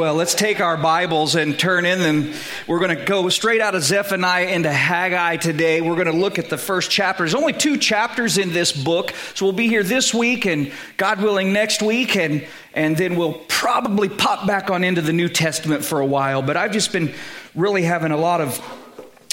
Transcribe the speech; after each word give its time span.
Well, 0.00 0.14
let's 0.14 0.34
take 0.34 0.60
our 0.60 0.78
Bibles 0.78 1.34
and 1.34 1.58
turn 1.58 1.84
in 1.84 1.98
them. 1.98 2.32
We're 2.66 2.78
going 2.78 2.96
to 2.96 3.04
go 3.04 3.28
straight 3.28 3.60
out 3.60 3.74
of 3.74 3.82
Zephaniah 3.82 4.46
into 4.46 4.72
Haggai 4.72 5.36
today. 5.36 5.82
We're 5.82 5.94
going 5.94 6.06
to 6.06 6.14
look 6.14 6.38
at 6.38 6.48
the 6.48 6.56
first 6.56 6.90
chapter. 6.90 7.22
There's 7.22 7.34
only 7.34 7.52
two 7.52 7.76
chapters 7.76 8.38
in 8.38 8.54
this 8.54 8.72
book, 8.72 9.12
so 9.34 9.44
we'll 9.44 9.52
be 9.52 9.68
here 9.68 9.82
this 9.82 10.14
week 10.14 10.46
and 10.46 10.72
God 10.96 11.20
willing 11.20 11.52
next 11.52 11.82
week, 11.82 12.16
and, 12.16 12.46
and 12.72 12.96
then 12.96 13.16
we'll 13.16 13.42
probably 13.46 14.08
pop 14.08 14.46
back 14.46 14.70
on 14.70 14.84
into 14.84 15.02
the 15.02 15.12
New 15.12 15.28
Testament 15.28 15.84
for 15.84 16.00
a 16.00 16.06
while. 16.06 16.40
But 16.40 16.56
I've 16.56 16.72
just 16.72 16.92
been 16.92 17.12
really 17.54 17.82
having 17.82 18.10
a 18.10 18.16
lot 18.16 18.40
of 18.40 18.58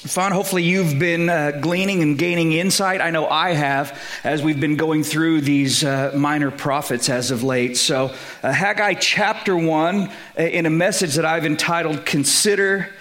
fun. 0.08 0.32
Hopefully, 0.32 0.64
you've 0.64 0.98
been 0.98 1.30
uh, 1.30 1.52
gleaning 1.62 2.02
and 2.02 2.18
gaining 2.18 2.54
insight. 2.54 3.02
I 3.02 3.12
know 3.12 3.28
I 3.28 3.54
have 3.54 4.00
as 4.24 4.42
we've 4.42 4.60
been 4.60 4.78
going 4.78 5.04
through 5.04 5.42
these 5.42 5.84
uh, 5.84 6.14
minor 6.16 6.52
prophets 6.52 7.10
as 7.10 7.32
of 7.32 7.44
late. 7.44 7.78
So, 7.78 8.14
uh, 8.44 8.52
Haggai 8.52 8.96
chapter 8.96 9.56
1, 9.56 10.10
uh, 10.40 10.42
in 10.42 10.66
a 10.66 10.70
message 10.70 11.16
that 11.16 11.26
I've 11.26 11.46
entitled 11.46 12.06
Consider 12.06 12.94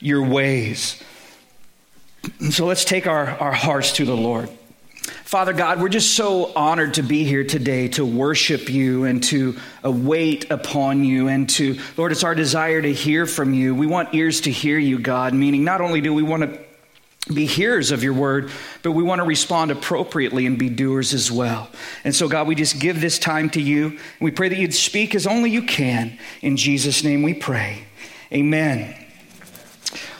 Your 0.00 0.22
Ways. 0.26 1.02
So, 2.50 2.66
let's 2.66 2.84
take 2.84 3.06
our, 3.06 3.28
our 3.38 3.52
hearts 3.52 3.92
to 3.92 4.04
the 4.04 4.16
Lord. 4.16 4.48
Father 5.32 5.54
God, 5.54 5.80
we're 5.80 5.88
just 5.88 6.14
so 6.14 6.52
honored 6.54 6.92
to 6.92 7.02
be 7.02 7.24
here 7.24 7.42
today 7.42 7.88
to 7.88 8.04
worship 8.04 8.68
you 8.68 9.04
and 9.04 9.24
to 9.24 9.56
wait 9.82 10.50
upon 10.50 11.04
you. 11.04 11.28
And 11.28 11.48
to, 11.48 11.78
Lord, 11.96 12.12
it's 12.12 12.22
our 12.22 12.34
desire 12.34 12.82
to 12.82 12.92
hear 12.92 13.24
from 13.24 13.54
you. 13.54 13.74
We 13.74 13.86
want 13.86 14.14
ears 14.14 14.42
to 14.42 14.50
hear 14.50 14.78
you, 14.78 14.98
God, 14.98 15.32
meaning 15.32 15.64
not 15.64 15.80
only 15.80 16.02
do 16.02 16.12
we 16.12 16.22
want 16.22 16.42
to 16.42 17.32
be 17.32 17.46
hearers 17.46 17.92
of 17.92 18.04
your 18.04 18.12
word, 18.12 18.50
but 18.82 18.92
we 18.92 19.02
want 19.02 19.20
to 19.20 19.24
respond 19.24 19.70
appropriately 19.70 20.44
and 20.44 20.58
be 20.58 20.68
doers 20.68 21.14
as 21.14 21.32
well. 21.32 21.70
And 22.04 22.14
so, 22.14 22.28
God, 22.28 22.46
we 22.46 22.54
just 22.54 22.78
give 22.78 23.00
this 23.00 23.18
time 23.18 23.48
to 23.52 23.60
you. 23.62 23.98
We 24.20 24.32
pray 24.32 24.50
that 24.50 24.58
you'd 24.58 24.74
speak 24.74 25.14
as 25.14 25.26
only 25.26 25.48
you 25.48 25.62
can. 25.62 26.18
In 26.42 26.58
Jesus' 26.58 27.02
name 27.02 27.22
we 27.22 27.32
pray. 27.32 27.84
Amen. 28.30 28.94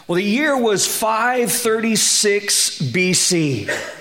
Well, 0.09 0.17
the 0.17 0.25
year 0.25 0.57
was 0.57 0.87
536 0.87 2.79
BC 2.81 3.99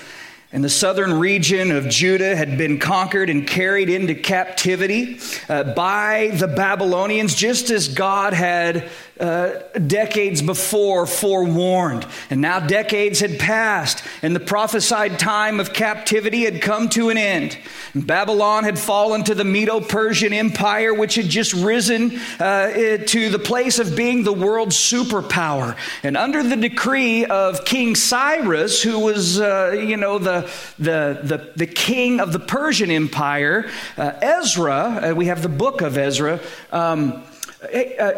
and 0.53 0.63
the 0.63 0.69
southern 0.69 1.13
region 1.13 1.71
of 1.71 1.87
Judah 1.87 2.35
had 2.35 2.57
been 2.57 2.77
conquered 2.77 3.29
and 3.29 3.47
carried 3.47 3.89
into 3.89 4.15
captivity 4.15 5.19
uh, 5.47 5.73
by 5.75 6.31
the 6.33 6.47
Babylonians, 6.47 7.35
just 7.35 7.69
as 7.69 7.87
God 7.87 8.33
had 8.33 8.89
uh, 9.21 9.61
decades 9.85 10.41
before 10.41 11.05
forewarned. 11.05 12.07
And 12.31 12.41
now 12.41 12.59
decades 12.59 13.19
had 13.19 13.37
passed, 13.37 14.03
and 14.23 14.35
the 14.35 14.39
prophesied 14.39 15.19
time 15.19 15.59
of 15.59 15.73
captivity 15.73 16.45
had 16.45 16.61
come 16.61 16.89
to 16.89 17.09
an 17.09 17.17
end. 17.17 17.57
And 17.93 18.05
Babylon 18.05 18.63
had 18.63 18.79
fallen 18.79 19.23
to 19.25 19.35
the 19.35 19.43
Medo 19.43 19.79
Persian 19.79 20.33
Empire, 20.33 20.93
which 20.93 21.15
had 21.15 21.29
just 21.29 21.53
risen 21.53 22.19
uh, 22.39 22.97
to 23.05 23.29
the 23.29 23.39
place 23.39 23.77
of 23.77 23.95
being 23.95 24.23
the 24.23 24.33
world's 24.33 24.75
superpower. 24.75 25.77
And 26.01 26.17
under 26.17 26.41
the 26.41 26.55
decree 26.55 27.25
of 27.25 27.63
King 27.63 27.95
Cyrus, 27.95 28.81
who 28.81 28.99
was, 28.99 29.39
uh, 29.39 29.79
you 29.79 29.97
know, 29.97 30.17
the, 30.17 30.51
the, 30.79 31.19
the, 31.23 31.51
the, 31.55 31.67
king 31.67 32.19
of 32.19 32.33
the 32.33 32.39
Persian 32.39 32.89
Empire, 32.89 33.69
uh, 33.97 34.13
Ezra, 34.21 35.11
uh, 35.11 35.13
we 35.15 35.27
have 35.27 35.43
the 35.43 35.49
book 35.49 35.81
of 35.81 35.97
Ezra. 35.97 36.39
Um, 36.71 37.23
uh, 37.63 38.11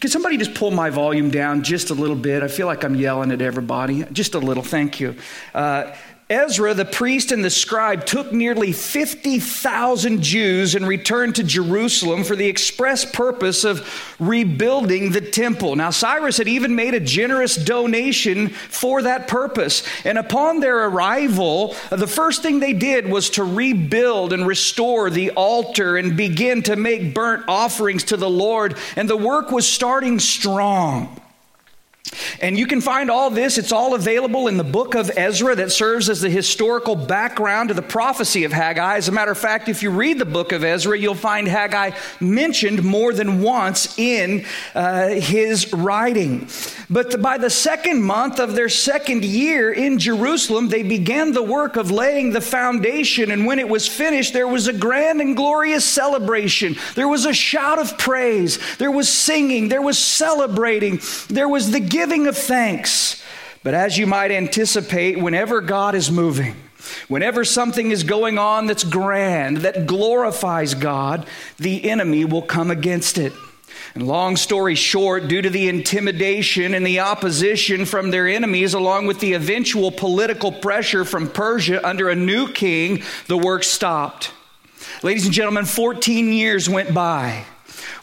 could 0.00 0.10
somebody 0.10 0.36
just 0.36 0.54
pull 0.54 0.70
my 0.70 0.90
volume 0.90 1.30
down 1.30 1.62
just 1.62 1.90
a 1.90 1.94
little 1.94 2.16
bit? 2.16 2.42
I 2.42 2.48
feel 2.48 2.66
like 2.66 2.84
I'm 2.84 2.94
yelling 2.94 3.32
at 3.32 3.40
everybody. 3.40 4.04
Just 4.12 4.34
a 4.34 4.38
little, 4.38 4.62
thank 4.62 5.00
you. 5.00 5.16
Uh, 5.54 5.94
Ezra, 6.30 6.72
the 6.72 6.86
priest 6.86 7.32
and 7.32 7.44
the 7.44 7.50
scribe, 7.50 8.06
took 8.06 8.32
nearly 8.32 8.72
50,000 8.72 10.22
Jews 10.22 10.74
and 10.74 10.88
returned 10.88 11.34
to 11.34 11.42
Jerusalem 11.44 12.24
for 12.24 12.34
the 12.34 12.46
express 12.46 13.04
purpose 13.04 13.62
of 13.62 13.86
rebuilding 14.18 15.12
the 15.12 15.20
temple. 15.20 15.76
Now, 15.76 15.90
Cyrus 15.90 16.38
had 16.38 16.48
even 16.48 16.74
made 16.74 16.94
a 16.94 17.00
generous 17.00 17.56
donation 17.56 18.48
for 18.48 19.02
that 19.02 19.28
purpose. 19.28 19.82
And 20.06 20.16
upon 20.16 20.60
their 20.60 20.88
arrival, 20.88 21.76
the 21.90 22.06
first 22.06 22.42
thing 22.42 22.58
they 22.58 22.72
did 22.72 23.06
was 23.06 23.28
to 23.30 23.44
rebuild 23.44 24.32
and 24.32 24.46
restore 24.46 25.10
the 25.10 25.30
altar 25.32 25.98
and 25.98 26.16
begin 26.16 26.62
to 26.62 26.74
make 26.74 27.12
burnt 27.12 27.44
offerings 27.48 28.04
to 28.04 28.16
the 28.16 28.30
Lord. 28.30 28.78
And 28.96 29.10
the 29.10 29.16
work 29.16 29.52
was 29.52 29.70
starting 29.70 30.18
strong. 30.18 31.20
And 32.40 32.58
you 32.58 32.66
can 32.66 32.82
find 32.82 33.10
all 33.10 33.30
this, 33.30 33.56
it's 33.56 33.72
all 33.72 33.94
available 33.94 34.48
in 34.48 34.58
the 34.58 34.64
book 34.64 34.94
of 34.94 35.10
Ezra 35.16 35.54
that 35.56 35.72
serves 35.72 36.10
as 36.10 36.20
the 36.20 36.28
historical 36.28 36.94
background 36.94 37.68
to 37.68 37.74
the 37.74 37.80
prophecy 37.80 38.44
of 38.44 38.52
Haggai. 38.52 38.96
As 38.96 39.08
a 39.08 39.12
matter 39.12 39.30
of 39.30 39.38
fact, 39.38 39.68
if 39.68 39.82
you 39.82 39.90
read 39.90 40.18
the 40.18 40.26
book 40.26 40.52
of 40.52 40.62
Ezra, 40.62 40.98
you'll 40.98 41.14
find 41.14 41.48
Haggai 41.48 41.92
mentioned 42.20 42.84
more 42.84 43.14
than 43.14 43.40
once 43.40 43.98
in 43.98 44.44
uh, 44.74 45.08
his 45.08 45.72
writing. 45.72 46.48
But 46.90 47.22
by 47.22 47.38
the 47.38 47.48
second 47.48 48.02
month 48.02 48.38
of 48.38 48.54
their 48.54 48.68
second 48.68 49.24
year 49.24 49.72
in 49.72 49.98
Jerusalem, 49.98 50.68
they 50.68 50.82
began 50.82 51.32
the 51.32 51.42
work 51.42 51.76
of 51.76 51.90
laying 51.90 52.32
the 52.32 52.42
foundation. 52.42 53.30
And 53.30 53.46
when 53.46 53.58
it 53.58 53.68
was 53.68 53.88
finished, 53.88 54.34
there 54.34 54.48
was 54.48 54.66
a 54.66 54.72
grand 54.72 55.22
and 55.22 55.34
glorious 55.34 55.84
celebration. 55.84 56.76
There 56.94 57.08
was 57.08 57.24
a 57.24 57.32
shout 57.32 57.78
of 57.78 57.96
praise, 57.96 58.58
there 58.76 58.90
was 58.90 59.08
singing, 59.08 59.68
there 59.68 59.80
was 59.80 59.98
celebrating, 59.98 61.00
there 61.28 61.48
was 61.48 61.70
the 61.70 61.80
giving 61.94 62.26
of 62.26 62.36
thanks. 62.36 63.22
But 63.62 63.72
as 63.72 63.96
you 63.96 64.06
might 64.08 64.32
anticipate, 64.32 65.16
whenever 65.16 65.60
God 65.60 65.94
is 65.94 66.10
moving, 66.10 66.56
Whenever 67.08 67.46
something 67.46 67.92
is 67.92 68.04
going 68.04 68.36
on 68.36 68.66
that's 68.66 68.84
grand, 68.84 69.58
that 69.58 69.86
glorifies 69.86 70.74
God, 70.74 71.26
the 71.56 71.88
enemy 71.88 72.26
will 72.26 72.42
come 72.42 72.70
against 72.70 73.16
it. 73.16 73.32
And 73.94 74.06
long 74.06 74.36
story 74.36 74.74
short, 74.74 75.26
due 75.26 75.40
to 75.40 75.48
the 75.48 75.70
intimidation 75.70 76.74
and 76.74 76.86
the 76.86 77.00
opposition 77.00 77.86
from 77.86 78.10
their 78.10 78.28
enemies, 78.28 78.74
along 78.74 79.06
with 79.06 79.18
the 79.20 79.32
eventual 79.32 79.90
political 79.92 80.52
pressure 80.52 81.06
from 81.06 81.30
Persia 81.30 81.86
under 81.88 82.10
a 82.10 82.14
new 82.14 82.52
king, 82.52 83.02
the 83.28 83.38
work 83.38 83.64
stopped. 83.64 84.30
Ladies 85.02 85.24
and 85.24 85.32
gentlemen, 85.32 85.64
14 85.64 86.34
years 86.34 86.68
went 86.68 86.92
by. 86.92 87.46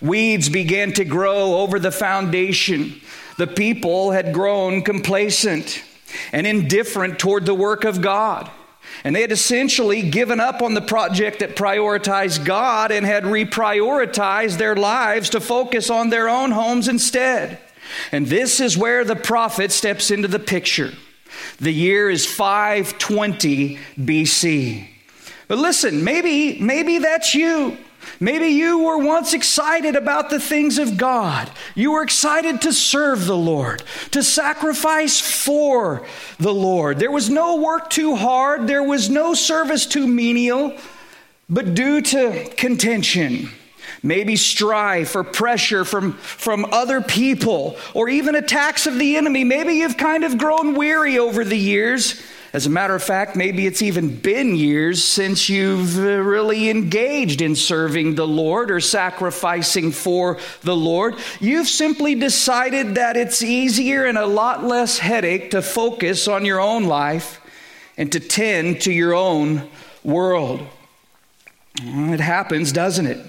Weeds 0.02 0.50
began 0.50 0.92
to 0.94 1.06
grow 1.06 1.58
over 1.60 1.78
the 1.78 1.92
foundation 1.92 3.00
the 3.38 3.48
people 3.48 4.12
had 4.12 4.34
grown 4.34 4.82
complacent 4.82 5.84
and 6.32 6.46
indifferent 6.46 7.20
toward 7.20 7.46
the 7.46 7.54
work 7.54 7.84
of 7.84 8.02
God. 8.02 8.50
And 9.04 9.16
they 9.16 9.22
had 9.22 9.32
essentially 9.32 10.02
given 10.04 10.40
up 10.40 10.62
on 10.62 10.74
the 10.74 10.82
project 10.82 11.40
that 11.40 11.56
prioritized 11.56 12.46
God 12.46 12.92
and 12.92 13.06
had 13.06 13.24
reprioritized 13.24 14.58
their 14.58 14.76
lives 14.76 15.30
to 15.32 15.40
focus 15.40 15.90
on 15.90 16.10
their 16.10 16.30
own 16.30 16.52
homes 16.52 16.88
instead. 16.88 17.58
And 18.12 18.28
this 18.28 18.60
is 18.60 18.78
where 18.78 19.04
the 19.04 19.16
prophet 19.16 19.72
steps 19.72 20.12
into 20.12 20.28
the 20.28 20.40
picture. 20.40 20.92
The 21.60 21.72
year 21.72 22.10
is 22.10 22.26
520 22.26 23.80
BC. 23.98 24.88
But 25.48 25.58
listen, 25.58 26.04
maybe 26.04 26.60
maybe 26.60 27.00
that's 27.00 27.34
you. 27.34 27.78
Maybe 28.20 28.48
you 28.48 28.80
were 28.80 28.98
once 28.98 29.34
excited 29.34 29.96
about 29.96 30.30
the 30.30 30.40
things 30.40 30.78
of 30.78 30.98
God. 30.98 31.50
You 31.76 31.92
were 31.92 32.04
excited 32.04 32.62
to 32.62 32.74
serve 32.74 33.26
the 33.26 33.38
Lord, 33.38 33.84
to 34.12 34.22
sacrifice 34.22 35.20
for 35.20 36.06
the 36.38 36.54
Lord. 36.54 37.00
There 37.00 37.12
was 37.12 37.30
no 37.30 37.56
work 37.56 37.90
too 37.90 38.16
hard, 38.16 38.68
there 38.68 38.84
was 38.84 39.10
no 39.10 39.34
service 39.34 39.86
too 39.86 40.08
menial, 40.08 40.78
but 41.50 41.74
due 41.74 42.02
to 42.02 42.50
contention, 42.58 43.50
maybe 44.04 44.36
strife 44.36 45.16
or 45.16 45.24
pressure 45.24 45.84
from, 45.84 46.14
from 46.14 46.66
other 46.72 47.02
people, 47.02 47.78
or 47.94 48.08
even 48.08 48.36
attacks 48.36 48.88
of 48.88 48.98
the 48.98 49.18
enemy, 49.18 49.44
maybe 49.44 49.74
you've 49.74 49.98
kind 49.98 50.24
of 50.24 50.38
grown 50.38 50.76
weary 50.76 51.18
over 51.18 51.44
the 51.44 51.58
years 51.58 52.22
as 52.54 52.66
a 52.66 52.70
matter 52.70 52.94
of 52.94 53.02
fact, 53.02 53.38
maybe 53.38 53.66
it's 53.66 53.82
even 53.82 54.14
been 54.14 54.56
years 54.56 55.02
since 55.04 55.48
you've 55.48 55.98
uh, 55.98 56.18
really 56.18 56.70
engaged 56.70 57.42
in 57.42 57.56
serving 57.56 58.16
the 58.16 58.28
Lord 58.28 58.70
or 58.72 58.82
sacrificing 58.82 59.92
for 59.92 60.38
the 60.62 60.76
Lord. 60.76 61.16
You've 61.40 61.70
simply 61.70 62.14
decided 62.14 62.96
that 62.96 63.16
it's 63.16 63.42
easier 63.42 64.06
and 64.06 64.18
a 64.18 64.26
lot 64.26 64.66
less 64.66 64.98
headache 64.98 65.52
to 65.52 65.62
focus 65.62 66.28
on 66.28 66.44
your 66.44 66.60
own 66.60 66.84
life 66.86 67.40
and 67.98 68.12
to 68.12 68.20
tend 68.20 68.82
to 68.82 68.92
your 68.92 69.14
own 69.14 69.70
world. 70.04 70.60
It 71.76 72.20
happens, 72.20 72.74
doesn't 72.74 73.06
it? 73.06 73.26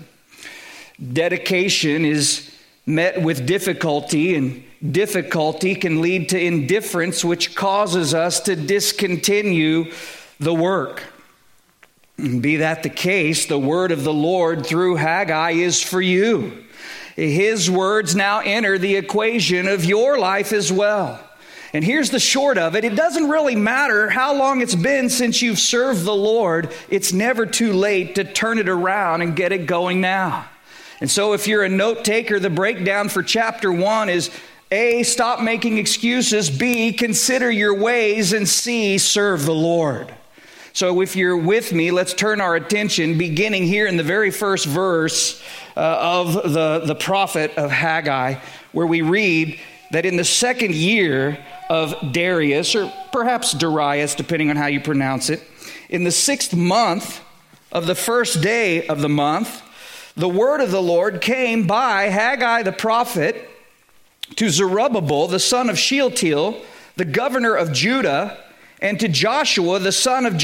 Dedication 1.12 2.04
is 2.04 2.52
met 2.86 3.22
with 3.22 3.46
difficulty 3.46 4.34
and 4.34 4.64
difficulty 4.90 5.74
can 5.74 6.00
lead 6.00 6.30
to 6.30 6.40
indifference, 6.40 7.24
which 7.24 7.54
causes 7.54 8.14
us 8.14 8.40
to 8.40 8.56
discontinue 8.56 9.92
the 10.40 10.54
work. 10.54 11.02
Be 12.16 12.56
that 12.56 12.82
the 12.82 12.90
case, 12.90 13.46
the 13.46 13.58
word 13.58 13.90
of 13.92 14.04
the 14.04 14.12
Lord 14.12 14.66
through 14.66 14.96
Haggai 14.96 15.52
is 15.52 15.82
for 15.82 16.00
you. 16.00 16.64
His 17.16 17.70
words 17.70 18.14
now 18.14 18.40
enter 18.40 18.78
the 18.78 18.96
equation 18.96 19.68
of 19.68 19.84
your 19.84 20.18
life 20.18 20.52
as 20.52 20.72
well. 20.72 21.20
And 21.74 21.82
here's 21.82 22.10
the 22.10 22.20
short 22.20 22.58
of 22.58 22.76
it 22.76 22.84
it 22.84 22.94
doesn't 22.94 23.28
really 23.28 23.56
matter 23.56 24.10
how 24.10 24.34
long 24.34 24.60
it's 24.60 24.74
been 24.74 25.08
since 25.08 25.40
you've 25.40 25.58
served 25.58 26.04
the 26.04 26.14
Lord, 26.14 26.72
it's 26.90 27.12
never 27.12 27.46
too 27.46 27.72
late 27.72 28.14
to 28.16 28.24
turn 28.24 28.58
it 28.58 28.68
around 28.68 29.22
and 29.22 29.34
get 29.34 29.52
it 29.52 29.66
going 29.66 30.00
now. 30.00 30.46
And 31.00 31.10
so, 31.10 31.32
if 31.32 31.48
you're 31.48 31.64
a 31.64 31.68
note 31.68 32.04
taker, 32.04 32.38
the 32.38 32.50
breakdown 32.50 33.08
for 33.08 33.22
chapter 33.22 33.72
one 33.72 34.08
is 34.08 34.30
A, 34.72 35.02
stop 35.02 35.42
making 35.42 35.76
excuses, 35.76 36.48
B, 36.48 36.94
consider 36.94 37.50
your 37.50 37.74
ways, 37.74 38.32
and 38.32 38.48
C, 38.48 38.96
serve 38.96 39.44
the 39.44 39.54
Lord. 39.54 40.14
So, 40.72 41.02
if 41.02 41.14
you're 41.14 41.36
with 41.36 41.74
me, 41.74 41.90
let's 41.90 42.14
turn 42.14 42.40
our 42.40 42.56
attention, 42.56 43.18
beginning 43.18 43.64
here 43.64 43.86
in 43.86 43.98
the 43.98 44.02
very 44.02 44.30
first 44.30 44.64
verse 44.64 45.42
uh, 45.76 45.80
of 46.00 46.32
the, 46.32 46.84
the 46.86 46.94
prophet 46.94 47.52
of 47.58 47.70
Haggai, 47.70 48.36
where 48.72 48.86
we 48.86 49.02
read 49.02 49.60
that 49.90 50.06
in 50.06 50.16
the 50.16 50.24
second 50.24 50.74
year 50.74 51.38
of 51.68 51.94
Darius, 52.10 52.74
or 52.74 52.90
perhaps 53.12 53.52
Darius, 53.52 54.14
depending 54.14 54.48
on 54.48 54.56
how 54.56 54.68
you 54.68 54.80
pronounce 54.80 55.28
it, 55.28 55.42
in 55.90 56.04
the 56.04 56.10
sixth 56.10 56.56
month 56.56 57.20
of 57.72 57.86
the 57.86 57.94
first 57.94 58.40
day 58.40 58.86
of 58.86 59.02
the 59.02 59.10
month, 59.10 59.60
the 60.16 60.30
word 60.30 60.62
of 60.62 60.70
the 60.70 60.80
Lord 60.80 61.20
came 61.20 61.66
by 61.66 62.04
Haggai 62.04 62.62
the 62.62 62.72
prophet 62.72 63.50
to 64.36 64.50
Zerubbabel, 64.50 65.28
the 65.28 65.38
son 65.38 65.70
of 65.70 65.78
Shealtiel, 65.78 66.60
the 66.96 67.04
governor 67.04 67.54
of 67.54 67.72
Judah, 67.72 68.38
and 68.80 68.98
to 69.00 69.08
Joshua, 69.08 69.78
the 69.78 69.92
son 69.92 70.26
of 70.26 70.36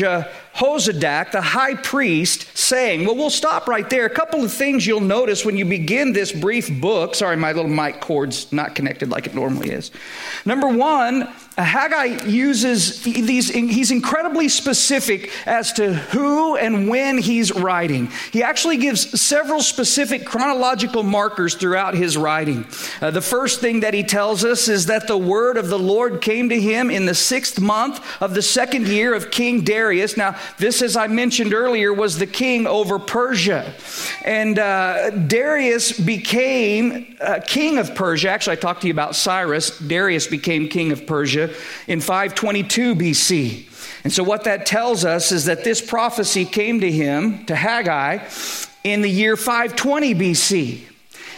Jehozadak, 0.54 1.32
the 1.32 1.40
high 1.40 1.74
priest, 1.74 2.56
saying, 2.56 3.04
Well, 3.04 3.16
we'll 3.16 3.30
stop 3.30 3.68
right 3.68 3.88
there. 3.88 4.06
A 4.06 4.10
couple 4.10 4.44
of 4.44 4.52
things 4.52 4.86
you'll 4.86 5.00
notice 5.00 5.44
when 5.44 5.56
you 5.56 5.64
begin 5.64 6.12
this 6.12 6.32
brief 6.32 6.70
book. 6.80 7.14
Sorry, 7.14 7.36
my 7.36 7.52
little 7.52 7.70
mic 7.70 8.00
cord's 8.00 8.52
not 8.52 8.74
connected 8.74 9.10
like 9.10 9.26
it 9.26 9.34
normally 9.34 9.70
is. 9.70 9.90
Number 10.44 10.68
one, 10.68 11.28
Haggai 11.56 12.24
uses 12.26 13.02
these, 13.02 13.48
he's 13.48 13.90
incredibly 13.90 14.48
specific 14.48 15.30
as 15.44 15.72
to 15.74 15.92
who 15.92 16.56
and 16.56 16.88
when 16.88 17.18
he's 17.18 17.52
writing. 17.52 18.10
He 18.32 18.42
actually 18.42 18.76
gives 18.76 19.20
several 19.20 19.60
specific 19.60 20.24
chronological 20.24 21.02
markers 21.02 21.56
throughout 21.56 21.94
his 21.94 22.16
writing. 22.16 22.64
Uh, 23.00 23.10
the 23.10 23.20
first 23.20 23.60
thing 23.60 23.80
that 23.80 23.92
he 23.92 24.04
tells 24.04 24.44
us 24.44 24.68
is 24.68 24.86
that 24.86 25.08
the 25.08 25.18
word 25.18 25.56
of 25.56 25.68
the 25.68 25.78
Lord 25.78 26.20
came 26.20 26.48
to 26.50 26.60
him 26.60 26.90
in 26.90 27.06
the 27.06 27.14
sixth 27.14 27.60
month 27.60 28.00
of 28.22 28.34
the 28.34 28.42
second 28.42 28.86
year 28.86 29.12
of 29.12 29.32
King 29.32 29.62
Darius. 29.62 30.16
Now, 30.16 30.37
this, 30.58 30.82
as 30.82 30.96
I 30.96 31.06
mentioned 31.06 31.54
earlier, 31.54 31.92
was 31.92 32.18
the 32.18 32.26
king 32.26 32.66
over 32.66 32.98
Persia. 32.98 33.74
And 34.24 34.58
uh, 34.58 35.10
Darius 35.10 35.98
became 35.98 37.16
uh, 37.20 37.40
king 37.46 37.78
of 37.78 37.94
Persia. 37.94 38.30
Actually, 38.30 38.56
I 38.56 38.60
talked 38.60 38.82
to 38.82 38.86
you 38.86 38.92
about 38.92 39.16
Cyrus. 39.16 39.78
Darius 39.78 40.26
became 40.26 40.68
king 40.68 40.92
of 40.92 41.06
Persia 41.06 41.54
in 41.86 42.00
522 42.00 42.94
BC. 42.94 43.64
And 44.04 44.12
so, 44.12 44.22
what 44.22 44.44
that 44.44 44.66
tells 44.66 45.04
us 45.04 45.32
is 45.32 45.46
that 45.46 45.64
this 45.64 45.80
prophecy 45.80 46.44
came 46.44 46.80
to 46.80 46.90
him, 46.90 47.44
to 47.46 47.56
Haggai, 47.56 48.26
in 48.84 49.02
the 49.02 49.10
year 49.10 49.36
520 49.36 50.14
BC. 50.14 50.87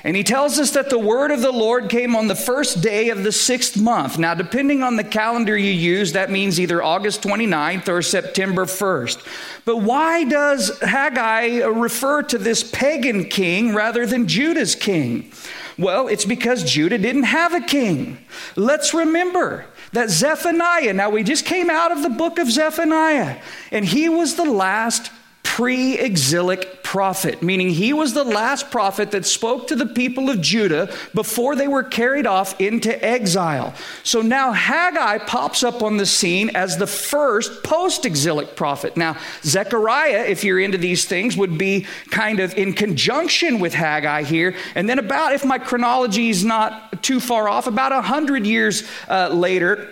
And 0.03 0.17
he 0.17 0.25
tells 0.25 0.59
us 0.59 0.71
that 0.73 0.89
the 0.89 0.99
word 0.99 1.31
of 1.31 1.43
the 1.43 1.53
Lord 1.53 1.91
came 1.91 2.17
on 2.17 2.27
the 2.27 2.35
first 2.35 2.81
day 2.81 3.11
of 3.11 3.23
the 3.23 3.33
sixth 3.33 3.77
month. 3.77 4.19
Now, 4.19 4.35
depending 4.35 4.83
on 4.83 4.97
the 4.97 5.05
calendar 5.05 5.57
you 5.57 5.73
use, 5.73 6.13
that 6.13 6.31
means 6.31 6.59
either 6.59 6.83
August 6.83 7.23
29th 7.23 7.89
or 7.89 8.01
September 8.01 8.65
1st. 8.65 9.23
But 9.65 9.79
why 9.79 10.25
does 10.25 10.79
Haggai 10.81 11.65
refer 11.67 12.23
to 12.25 12.39
this 12.39 12.63
pagan 12.63 13.27
king 13.27 13.75
rather 13.75 14.07
than 14.07 14.27
Judah's 14.27 14.75
king? 14.75 15.33
Well, 15.77 16.09
it's 16.09 16.25
because 16.25 16.65
Judah 16.65 16.99
didn't 16.99 17.25
have 17.25 17.55
a 17.55 17.61
king. 17.61 18.19
Let's 18.57 18.93
remember 18.95 19.67
that 19.93 20.11
Zephaniah, 20.11 20.93
now 20.93 21.11
we 21.11 21.23
just 21.23 21.45
came 21.45 21.71
out 21.71 21.93
of 21.93 22.03
the 22.03 22.11
book 22.11 22.39
of 22.39 22.51
Zephaniah, 22.51 23.41
and 23.71 23.85
he 23.85 24.09
was 24.09 24.37
the 24.37 24.45
last 24.45 25.11
pre 25.43 25.99
exilic 25.99 26.80
prophet, 26.91 27.41
meaning 27.41 27.71
he 27.71 27.93
was 27.93 28.15
the 28.15 28.25
last 28.25 28.69
prophet 28.69 29.13
that 29.13 29.25
spoke 29.25 29.69
to 29.69 29.77
the 29.77 29.87
people 29.87 30.29
of 30.29 30.41
Judah 30.41 30.93
before 31.15 31.55
they 31.55 31.69
were 31.69 31.85
carried 31.85 32.27
off 32.27 32.61
into 32.61 32.91
exile. 33.05 33.73
So 34.03 34.23
now 34.23 34.51
Haggai 34.51 35.19
pops 35.19 35.63
up 35.63 35.85
on 35.85 35.99
the 35.99 36.05
scene 36.05 36.51
as 36.57 36.79
the 36.79 36.89
first 36.89 37.63
post 37.63 38.07
exilic 38.07 38.57
prophet. 38.57 38.97
Now, 38.97 39.17
Zechariah, 39.45 40.25
if 40.25 40.43
you're 40.43 40.59
into 40.59 40.79
these 40.79 41.05
things, 41.05 41.37
would 41.37 41.57
be 41.57 41.87
kind 42.11 42.41
of 42.41 42.59
in 42.59 42.73
conjunction 42.73 43.61
with 43.61 43.73
Haggai 43.73 44.25
here. 44.25 44.57
And 44.75 44.89
then, 44.89 44.99
about, 44.99 45.33
if 45.33 45.45
my 45.45 45.61
chronology 45.61 46.29
is 46.29 46.45
not 46.45 47.05
too 47.05 47.21
far 47.21 47.49
off, 47.49 47.69
about 47.69 47.93
a 47.93 48.03
hundred 48.03 48.45
years 48.45 48.83
uh, 49.09 49.29
later, 49.29 49.91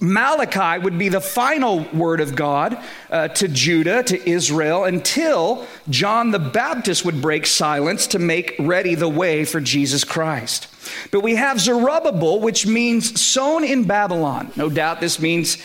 Malachi 0.00 0.82
would 0.82 0.98
be 0.98 1.08
the 1.08 1.20
final 1.20 1.84
word 1.92 2.20
of 2.20 2.34
God 2.34 2.78
uh, 3.10 3.28
to 3.28 3.48
Judah, 3.48 4.02
to 4.04 4.28
Israel, 4.28 4.84
until 4.84 5.66
John 5.88 6.30
the 6.30 6.38
Baptist 6.38 7.04
would 7.04 7.20
break 7.20 7.46
silence 7.46 8.06
to 8.08 8.18
make 8.18 8.54
ready 8.58 8.94
the 8.94 9.08
way 9.08 9.44
for 9.44 9.60
Jesus 9.60 10.04
Christ. 10.04 10.68
But 11.10 11.20
we 11.20 11.36
have 11.36 11.60
Zerubbabel, 11.60 12.40
which 12.40 12.66
means 12.66 13.20
sown 13.20 13.64
in 13.64 13.84
Babylon. 13.84 14.52
No 14.56 14.68
doubt 14.68 15.00
this 15.00 15.20
means 15.20 15.58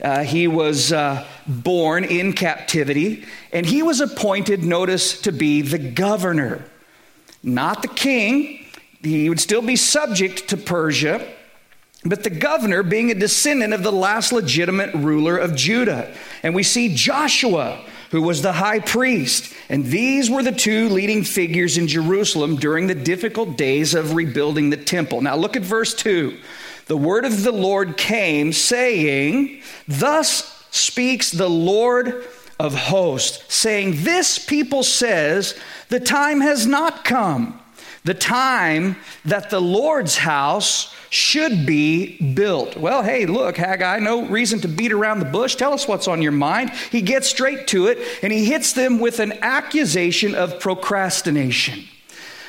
uh, 0.00 0.22
he 0.22 0.48
was 0.48 0.92
uh, 0.92 1.26
born 1.46 2.04
in 2.04 2.32
captivity, 2.32 3.24
and 3.52 3.64
he 3.64 3.82
was 3.82 4.00
appointed, 4.00 4.64
notice, 4.64 5.20
to 5.22 5.32
be 5.32 5.62
the 5.62 5.78
governor, 5.78 6.64
not 7.42 7.82
the 7.82 7.88
king. 7.88 8.66
He 9.02 9.28
would 9.28 9.40
still 9.40 9.62
be 9.62 9.76
subject 9.76 10.48
to 10.48 10.56
Persia 10.56 11.26
but 12.04 12.22
the 12.22 12.30
governor 12.30 12.82
being 12.82 13.10
a 13.10 13.14
descendant 13.14 13.72
of 13.72 13.82
the 13.82 13.92
last 13.92 14.32
legitimate 14.32 14.92
ruler 14.94 15.38
of 15.38 15.56
Judah. 15.56 16.14
And 16.42 16.54
we 16.54 16.62
see 16.62 16.94
Joshua, 16.94 17.82
who 18.10 18.20
was 18.20 18.42
the 18.42 18.52
high 18.52 18.80
priest. 18.80 19.54
And 19.70 19.86
these 19.86 20.30
were 20.30 20.42
the 20.42 20.52
two 20.52 20.90
leading 20.90 21.24
figures 21.24 21.78
in 21.78 21.88
Jerusalem 21.88 22.56
during 22.56 22.86
the 22.86 22.94
difficult 22.94 23.56
days 23.56 23.94
of 23.94 24.14
rebuilding 24.14 24.68
the 24.68 24.76
temple. 24.76 25.22
Now 25.22 25.36
look 25.36 25.56
at 25.56 25.62
verse 25.62 25.94
2. 25.94 26.38
The 26.86 26.96
word 26.96 27.24
of 27.24 27.42
the 27.42 27.52
Lord 27.52 27.96
came, 27.96 28.52
saying, 28.52 29.62
Thus 29.88 30.66
speaks 30.70 31.30
the 31.30 31.48
Lord 31.48 32.22
of 32.60 32.74
hosts, 32.74 33.52
saying, 33.52 34.04
This 34.04 34.38
people 34.38 34.82
says, 34.82 35.58
The 35.88 36.00
time 36.00 36.42
has 36.42 36.66
not 36.66 37.04
come, 37.04 37.58
the 38.04 38.14
time 38.14 38.96
that 39.24 39.50
the 39.50 39.60
Lord's 39.60 40.18
house 40.18 40.94
should 41.08 41.64
be 41.64 42.18
built. 42.34 42.76
Well, 42.76 43.02
hey, 43.02 43.24
look, 43.24 43.56
Haggai, 43.56 44.00
no 44.00 44.26
reason 44.26 44.60
to 44.60 44.68
beat 44.68 44.92
around 44.92 45.20
the 45.20 45.24
bush. 45.24 45.54
Tell 45.54 45.72
us 45.72 45.88
what's 45.88 46.08
on 46.08 46.20
your 46.20 46.32
mind. 46.32 46.70
He 46.90 47.00
gets 47.00 47.28
straight 47.28 47.66
to 47.68 47.86
it 47.86 47.98
and 48.22 48.32
he 48.32 48.44
hits 48.44 48.72
them 48.72 48.98
with 48.98 49.20
an 49.20 49.32
accusation 49.40 50.34
of 50.34 50.60
procrastination. 50.60 51.84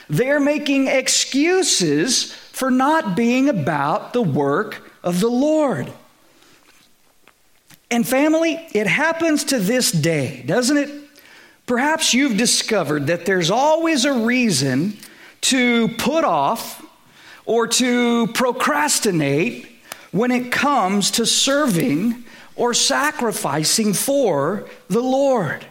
They're 0.09 0.39
making 0.39 0.87
excuses 0.87 2.33
for 2.33 2.69
not 2.69 3.15
being 3.15 3.49
about 3.49 4.13
the 4.13 4.21
work 4.21 4.91
of 5.03 5.19
the 5.19 5.29
Lord. 5.29 5.91
And 7.91 8.05
family, 8.05 8.67
it 8.74 8.88
happens 8.88 9.45
to 9.45 9.59
this 9.59 9.91
day, 9.91 10.43
doesn't 10.45 10.77
it? 10.77 10.89
Perhaps 11.65 12.13
you've 12.13 12.38
discovered 12.38 13.07
that 13.07 13.25
there's 13.25 13.50
always 13.50 14.05
a 14.05 14.13
reason 14.13 14.97
to 15.42 15.88
put 15.89 16.24
off 16.24 16.84
or 17.46 17.68
to 17.68 18.27
procrastinate 18.27 19.68
when 20.12 20.32
it 20.32 20.51
comes 20.51 21.12
to 21.12 21.25
serving 21.25 22.24
or 22.56 22.74
sacrificing 22.74 23.94
for 23.94 24.68
the 24.88 25.01
Lord. 25.01 25.65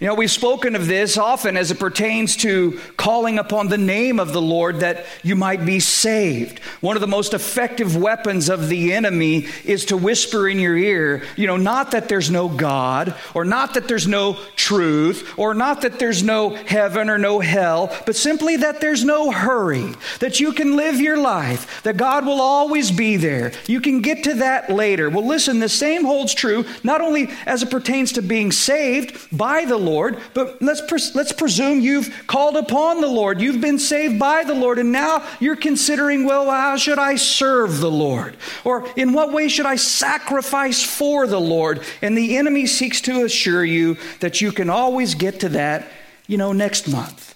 You 0.00 0.08
know, 0.08 0.14
we've 0.14 0.30
spoken 0.30 0.74
of 0.74 0.88
this 0.88 1.16
often 1.16 1.56
as 1.56 1.70
it 1.70 1.78
pertains 1.78 2.36
to 2.38 2.80
calling 2.96 3.38
upon 3.38 3.68
the 3.68 3.78
name 3.78 4.18
of 4.18 4.32
the 4.32 4.42
Lord 4.42 4.80
that 4.80 5.06
you 5.22 5.36
might 5.36 5.64
be 5.64 5.78
saved. 5.78 6.58
One 6.80 6.96
of 6.96 7.00
the 7.00 7.06
most 7.06 7.32
effective 7.32 7.96
weapons 7.96 8.48
of 8.48 8.68
the 8.68 8.92
enemy 8.92 9.46
is 9.64 9.84
to 9.86 9.96
whisper 9.96 10.48
in 10.48 10.58
your 10.58 10.76
ear, 10.76 11.22
you 11.36 11.46
know, 11.46 11.56
not 11.56 11.92
that 11.92 12.08
there's 12.08 12.28
no 12.28 12.48
God, 12.48 13.14
or 13.34 13.44
not 13.44 13.74
that 13.74 13.86
there's 13.86 14.08
no 14.08 14.36
truth, 14.56 15.32
or 15.38 15.54
not 15.54 15.82
that 15.82 16.00
there's 16.00 16.24
no 16.24 16.50
heaven 16.50 17.08
or 17.08 17.16
no 17.16 17.38
hell, 17.38 17.96
but 18.04 18.16
simply 18.16 18.56
that 18.56 18.80
there's 18.80 19.04
no 19.04 19.30
hurry, 19.30 19.94
that 20.18 20.40
you 20.40 20.52
can 20.52 20.74
live 20.74 21.00
your 21.00 21.18
life, 21.18 21.84
that 21.84 21.96
God 21.96 22.26
will 22.26 22.40
always 22.40 22.90
be 22.90 23.16
there. 23.16 23.52
You 23.68 23.80
can 23.80 24.00
get 24.00 24.24
to 24.24 24.34
that 24.34 24.70
later. 24.70 25.08
Well, 25.08 25.26
listen, 25.26 25.60
the 25.60 25.68
same 25.68 26.04
holds 26.04 26.34
true 26.34 26.64
not 26.82 27.00
only 27.00 27.28
as 27.46 27.62
it 27.62 27.70
pertains 27.70 28.10
to 28.12 28.22
being 28.22 28.50
saved 28.50 29.28
by 29.36 29.64
the 29.64 29.83
Lord, 29.84 30.18
but 30.32 30.60
let's, 30.60 30.80
pres- 30.80 31.14
let's 31.14 31.32
presume 31.32 31.80
you've 31.80 32.26
called 32.26 32.56
upon 32.56 33.00
the 33.00 33.08
Lord. 33.08 33.40
You've 33.40 33.60
been 33.60 33.78
saved 33.78 34.18
by 34.18 34.44
the 34.44 34.54
Lord, 34.54 34.78
and 34.78 34.92
now 34.92 35.26
you're 35.40 35.56
considering, 35.56 36.24
well, 36.24 36.50
how 36.50 36.76
should 36.76 36.98
I 36.98 37.16
serve 37.16 37.80
the 37.80 37.90
Lord? 37.90 38.36
Or 38.64 38.88
in 38.96 39.12
what 39.12 39.32
way 39.32 39.48
should 39.48 39.66
I 39.66 39.76
sacrifice 39.76 40.82
for 40.82 41.26
the 41.26 41.40
Lord? 41.40 41.82
And 42.02 42.16
the 42.16 42.36
enemy 42.36 42.66
seeks 42.66 43.00
to 43.02 43.24
assure 43.24 43.64
you 43.64 43.96
that 44.20 44.40
you 44.40 44.52
can 44.52 44.70
always 44.70 45.14
get 45.14 45.40
to 45.40 45.48
that, 45.50 45.88
you 46.26 46.36
know, 46.36 46.52
next 46.52 46.88
month. 46.88 47.34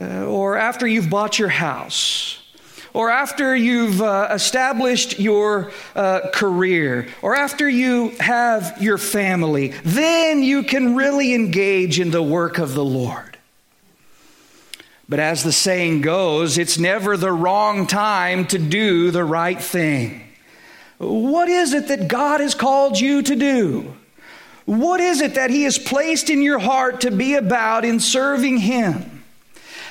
Uh, 0.00 0.26
or 0.26 0.56
after 0.56 0.86
you've 0.86 1.08
bought 1.08 1.38
your 1.38 1.48
house 1.48 2.45
or 2.96 3.10
after 3.10 3.54
you've 3.54 4.00
uh, 4.00 4.28
established 4.30 5.20
your 5.20 5.70
uh, 5.94 6.30
career, 6.32 7.06
or 7.20 7.36
after 7.36 7.68
you 7.68 8.08
have 8.20 8.80
your 8.80 8.96
family, 8.96 9.68
then 9.84 10.42
you 10.42 10.62
can 10.62 10.96
really 10.96 11.34
engage 11.34 12.00
in 12.00 12.10
the 12.10 12.22
work 12.22 12.56
of 12.56 12.72
the 12.72 12.82
Lord. 12.82 13.36
But 15.10 15.20
as 15.20 15.44
the 15.44 15.52
saying 15.52 16.00
goes, 16.00 16.56
it's 16.56 16.78
never 16.78 17.18
the 17.18 17.32
wrong 17.32 17.86
time 17.86 18.46
to 18.46 18.58
do 18.58 19.10
the 19.10 19.24
right 19.24 19.60
thing. 19.60 20.26
What 20.96 21.50
is 21.50 21.74
it 21.74 21.88
that 21.88 22.08
God 22.08 22.40
has 22.40 22.54
called 22.54 22.98
you 22.98 23.20
to 23.20 23.36
do? 23.36 23.94
What 24.64 25.00
is 25.00 25.20
it 25.20 25.34
that 25.34 25.50
He 25.50 25.64
has 25.64 25.76
placed 25.76 26.30
in 26.30 26.40
your 26.40 26.60
heart 26.60 27.02
to 27.02 27.10
be 27.10 27.34
about 27.34 27.84
in 27.84 28.00
serving 28.00 28.56
Him? 28.56 29.22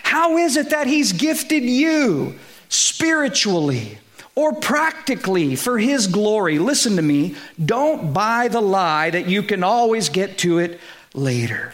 How 0.01 0.37
is 0.37 0.57
it 0.57 0.71
that 0.71 0.87
He's 0.87 1.13
gifted 1.13 1.61
you 1.61 2.39
spiritually 2.69 3.97
or 4.35 4.53
practically 4.53 5.55
for 5.55 5.77
His 5.77 6.07
glory? 6.07 6.59
Listen 6.59 6.95
to 6.95 7.01
me. 7.01 7.35
Don't 7.63 8.13
buy 8.13 8.47
the 8.47 8.61
lie 8.61 9.09
that 9.09 9.27
you 9.27 9.43
can 9.43 9.63
always 9.63 10.09
get 10.09 10.37
to 10.39 10.59
it 10.59 10.79
later. 11.13 11.73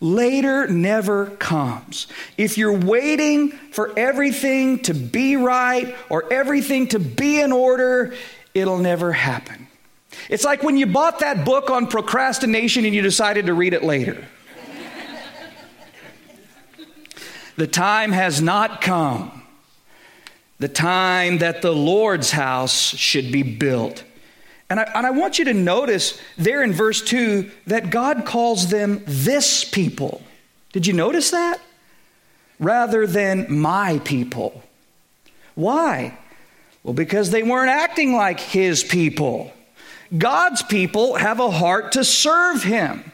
Later 0.00 0.68
never 0.68 1.26
comes. 1.26 2.06
If 2.36 2.58
you're 2.58 2.78
waiting 2.78 3.50
for 3.50 3.98
everything 3.98 4.80
to 4.80 4.94
be 4.94 5.36
right 5.36 5.96
or 6.10 6.30
everything 6.30 6.88
to 6.88 6.98
be 6.98 7.40
in 7.40 7.50
order, 7.50 8.14
it'll 8.52 8.78
never 8.78 9.12
happen. 9.12 9.66
It's 10.28 10.44
like 10.44 10.62
when 10.62 10.76
you 10.76 10.86
bought 10.86 11.20
that 11.20 11.44
book 11.44 11.70
on 11.70 11.86
procrastination 11.86 12.84
and 12.84 12.94
you 12.94 13.02
decided 13.02 13.46
to 13.46 13.54
read 13.54 13.74
it 13.74 13.82
later. 13.82 14.26
the 17.56 17.66
time 17.66 18.12
has 18.12 18.42
not 18.42 18.80
come. 18.80 19.35
The 20.58 20.68
time 20.68 21.38
that 21.38 21.62
the 21.62 21.72
Lord's 21.72 22.30
house 22.30 22.72
should 22.72 23.30
be 23.30 23.42
built. 23.42 24.04
And 24.68 24.80
I, 24.80 24.90
and 24.94 25.06
I 25.06 25.10
want 25.10 25.38
you 25.38 25.44
to 25.46 25.54
notice 25.54 26.20
there 26.36 26.62
in 26.62 26.72
verse 26.72 27.02
2 27.02 27.50
that 27.66 27.90
God 27.90 28.24
calls 28.24 28.68
them 28.68 29.02
this 29.06 29.64
people. 29.64 30.22
Did 30.72 30.86
you 30.86 30.92
notice 30.92 31.30
that? 31.30 31.60
Rather 32.58 33.06
than 33.06 33.46
my 33.52 34.00
people. 34.00 34.62
Why? 35.54 36.18
Well, 36.82 36.94
because 36.94 37.30
they 37.30 37.42
weren't 37.42 37.70
acting 37.70 38.14
like 38.14 38.40
his 38.40 38.82
people. 38.82 39.52
God's 40.16 40.62
people 40.62 41.16
have 41.16 41.40
a 41.40 41.50
heart 41.50 41.92
to 41.92 42.04
serve 42.04 42.62
him, 42.62 43.10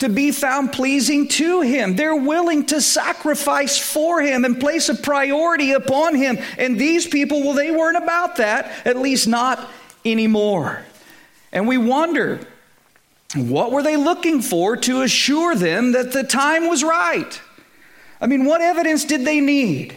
to 0.00 0.08
be 0.08 0.32
found 0.32 0.72
pleasing 0.72 1.28
to 1.28 1.60
him. 1.60 1.94
They're 1.94 2.16
willing 2.16 2.66
to 2.66 2.80
sacrifice 2.80 3.78
for 3.78 4.20
him 4.20 4.44
and 4.44 4.58
place 4.58 4.88
a 4.88 4.94
priority 4.94 5.72
upon 5.72 6.14
him. 6.14 6.38
And 6.58 6.78
these 6.78 7.06
people, 7.06 7.42
well, 7.42 7.52
they 7.52 7.70
weren't 7.70 7.96
about 7.96 8.36
that, 8.36 8.86
at 8.86 8.96
least 8.96 9.28
not 9.28 9.70
anymore. 10.04 10.82
And 11.52 11.68
we 11.68 11.78
wonder, 11.78 12.40
what 13.36 13.72
were 13.72 13.82
they 13.82 13.96
looking 13.96 14.40
for 14.40 14.76
to 14.78 15.02
assure 15.02 15.54
them 15.54 15.92
that 15.92 16.12
the 16.12 16.24
time 16.24 16.68
was 16.68 16.82
right? 16.82 17.40
I 18.20 18.26
mean, 18.26 18.44
what 18.44 18.60
evidence 18.60 19.04
did 19.04 19.24
they 19.24 19.40
need? 19.40 19.94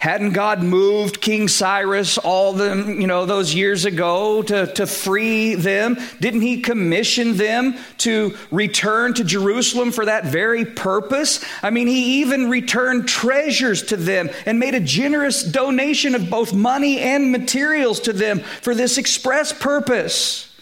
Hadn't 0.00 0.32
God 0.32 0.62
moved 0.62 1.20
King 1.20 1.46
Cyrus 1.46 2.16
all 2.16 2.54
the, 2.54 2.74
you 2.98 3.06
know, 3.06 3.26
those 3.26 3.54
years 3.54 3.84
ago 3.84 4.40
to, 4.40 4.66
to 4.72 4.86
free 4.86 5.54
them? 5.54 5.98
Didn't 6.18 6.40
he 6.40 6.62
commission 6.62 7.36
them 7.36 7.76
to 7.98 8.34
return 8.50 9.12
to 9.14 9.24
Jerusalem 9.24 9.92
for 9.92 10.06
that 10.06 10.24
very 10.24 10.64
purpose? 10.64 11.44
I 11.62 11.68
mean, 11.68 11.86
he 11.86 12.22
even 12.22 12.48
returned 12.48 13.08
treasures 13.08 13.82
to 13.84 13.96
them 13.96 14.30
and 14.46 14.58
made 14.58 14.74
a 14.74 14.80
generous 14.80 15.44
donation 15.44 16.14
of 16.14 16.30
both 16.30 16.54
money 16.54 16.98
and 16.98 17.30
materials 17.30 18.00
to 18.00 18.14
them 18.14 18.40
for 18.62 18.74
this 18.74 18.96
express 18.96 19.52
purpose. 19.52 20.58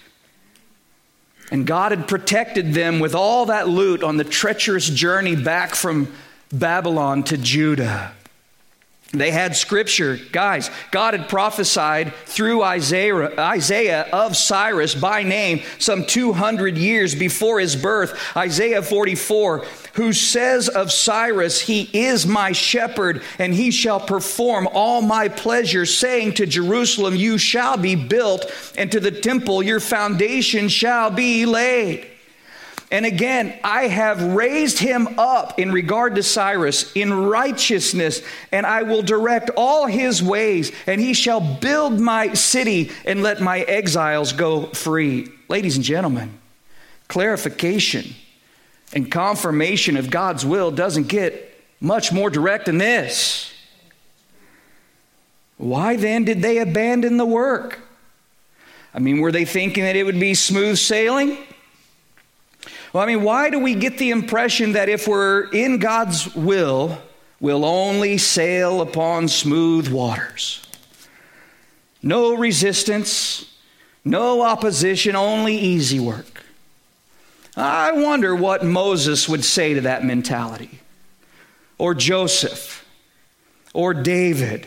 And 1.52 1.64
God 1.64 1.92
had 1.92 2.08
protected 2.08 2.74
them 2.74 2.98
with 2.98 3.14
all 3.14 3.46
that 3.46 3.68
loot 3.68 4.02
on 4.02 4.16
the 4.16 4.24
treacherous 4.24 4.88
journey 4.88 5.36
back 5.36 5.76
from 5.76 6.12
Babylon 6.52 7.22
to 7.24 7.38
Judah. 7.38 8.16
They 9.12 9.30
had 9.30 9.56
scripture. 9.56 10.18
Guys, 10.32 10.70
God 10.90 11.14
had 11.14 11.30
prophesied 11.30 12.12
through 12.26 12.62
Isaiah, 12.62 13.32
Isaiah 13.38 14.06
of 14.12 14.36
Cyrus 14.36 14.94
by 14.94 15.22
name 15.22 15.62
some 15.78 16.04
200 16.04 16.76
years 16.76 17.14
before 17.14 17.58
his 17.58 17.74
birth. 17.74 18.36
Isaiah 18.36 18.82
44, 18.82 19.64
who 19.94 20.12
says 20.12 20.68
of 20.68 20.92
Cyrus, 20.92 21.58
He 21.58 21.88
is 21.94 22.26
my 22.26 22.52
shepherd, 22.52 23.22
and 23.38 23.54
he 23.54 23.70
shall 23.70 23.98
perform 23.98 24.68
all 24.74 25.00
my 25.00 25.28
pleasure, 25.28 25.86
saying 25.86 26.34
to 26.34 26.44
Jerusalem, 26.44 27.16
You 27.16 27.38
shall 27.38 27.78
be 27.78 27.94
built, 27.94 28.52
and 28.76 28.92
to 28.92 29.00
the 29.00 29.10
temple, 29.10 29.62
Your 29.62 29.80
foundation 29.80 30.68
shall 30.68 31.10
be 31.10 31.46
laid. 31.46 32.06
And 32.90 33.04
again, 33.04 33.58
I 33.62 33.88
have 33.88 34.22
raised 34.34 34.78
him 34.78 35.18
up 35.18 35.58
in 35.58 35.72
regard 35.72 36.14
to 36.14 36.22
Cyrus 36.22 36.90
in 36.94 37.12
righteousness, 37.12 38.22
and 38.50 38.64
I 38.64 38.82
will 38.82 39.02
direct 39.02 39.50
all 39.56 39.86
his 39.86 40.22
ways, 40.22 40.72
and 40.86 40.98
he 40.98 41.12
shall 41.12 41.40
build 41.40 42.00
my 42.00 42.32
city 42.32 42.90
and 43.04 43.22
let 43.22 43.42
my 43.42 43.60
exiles 43.60 44.32
go 44.32 44.66
free. 44.68 45.28
Ladies 45.48 45.76
and 45.76 45.84
gentlemen, 45.84 46.38
clarification 47.08 48.14
and 48.94 49.12
confirmation 49.12 49.98
of 49.98 50.10
God's 50.10 50.46
will 50.46 50.70
doesn't 50.70 51.08
get 51.08 51.62
much 51.80 52.10
more 52.10 52.30
direct 52.30 52.66
than 52.66 52.78
this. 52.78 53.52
Why 55.58 55.96
then 55.96 56.24
did 56.24 56.40
they 56.40 56.58
abandon 56.58 57.18
the 57.18 57.26
work? 57.26 57.80
I 58.94 58.98
mean, 59.00 59.20
were 59.20 59.32
they 59.32 59.44
thinking 59.44 59.84
that 59.84 59.96
it 59.96 60.04
would 60.04 60.18
be 60.18 60.32
smooth 60.32 60.78
sailing? 60.78 61.36
Well, 62.92 63.02
I 63.02 63.06
mean, 63.06 63.22
why 63.22 63.50
do 63.50 63.58
we 63.58 63.74
get 63.74 63.98
the 63.98 64.10
impression 64.10 64.72
that 64.72 64.88
if 64.88 65.06
we're 65.06 65.50
in 65.50 65.78
God's 65.78 66.34
will, 66.34 66.98
we'll 67.38 67.64
only 67.64 68.16
sail 68.16 68.80
upon 68.80 69.28
smooth 69.28 69.88
waters? 69.88 70.66
No 72.02 72.34
resistance, 72.34 73.54
no 74.04 74.42
opposition, 74.42 75.16
only 75.16 75.56
easy 75.56 76.00
work. 76.00 76.44
I 77.56 77.92
wonder 77.92 78.34
what 78.34 78.64
Moses 78.64 79.28
would 79.28 79.44
say 79.44 79.74
to 79.74 79.82
that 79.82 80.04
mentality, 80.04 80.78
or 81.76 81.92
Joseph, 81.92 82.86
or 83.74 83.92
David, 83.92 84.66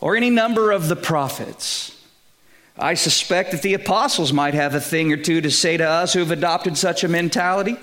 or 0.00 0.16
any 0.16 0.30
number 0.30 0.72
of 0.72 0.88
the 0.88 0.96
prophets. 0.96 1.97
I 2.78 2.94
suspect 2.94 3.50
that 3.50 3.62
the 3.62 3.74
apostles 3.74 4.32
might 4.32 4.54
have 4.54 4.74
a 4.74 4.80
thing 4.80 5.12
or 5.12 5.16
two 5.16 5.40
to 5.40 5.50
say 5.50 5.76
to 5.76 5.88
us 5.88 6.12
who've 6.12 6.30
adopted 6.30 6.78
such 6.78 7.02
a 7.02 7.08
mentality. 7.08 7.76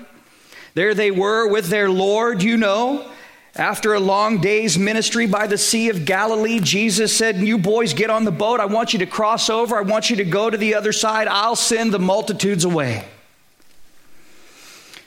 There 0.74 0.94
they 0.94 1.10
were 1.10 1.48
with 1.48 1.66
their 1.68 1.90
Lord, 1.90 2.42
you 2.42 2.56
know. 2.56 3.10
After 3.54 3.94
a 3.94 4.00
long 4.00 4.40
day's 4.40 4.78
ministry 4.78 5.26
by 5.26 5.46
the 5.46 5.56
Sea 5.56 5.88
of 5.88 6.04
Galilee, 6.04 6.60
Jesus 6.60 7.16
said, 7.16 7.36
You 7.36 7.56
boys 7.56 7.94
get 7.94 8.10
on 8.10 8.24
the 8.24 8.30
boat. 8.30 8.60
I 8.60 8.66
want 8.66 8.92
you 8.92 8.98
to 8.98 9.06
cross 9.06 9.48
over. 9.48 9.76
I 9.76 9.82
want 9.82 10.10
you 10.10 10.16
to 10.16 10.24
go 10.24 10.48
to 10.50 10.56
the 10.56 10.74
other 10.74 10.92
side. 10.92 11.28
I'll 11.28 11.56
send 11.56 11.92
the 11.92 11.98
multitudes 11.98 12.64
away. 12.64 13.04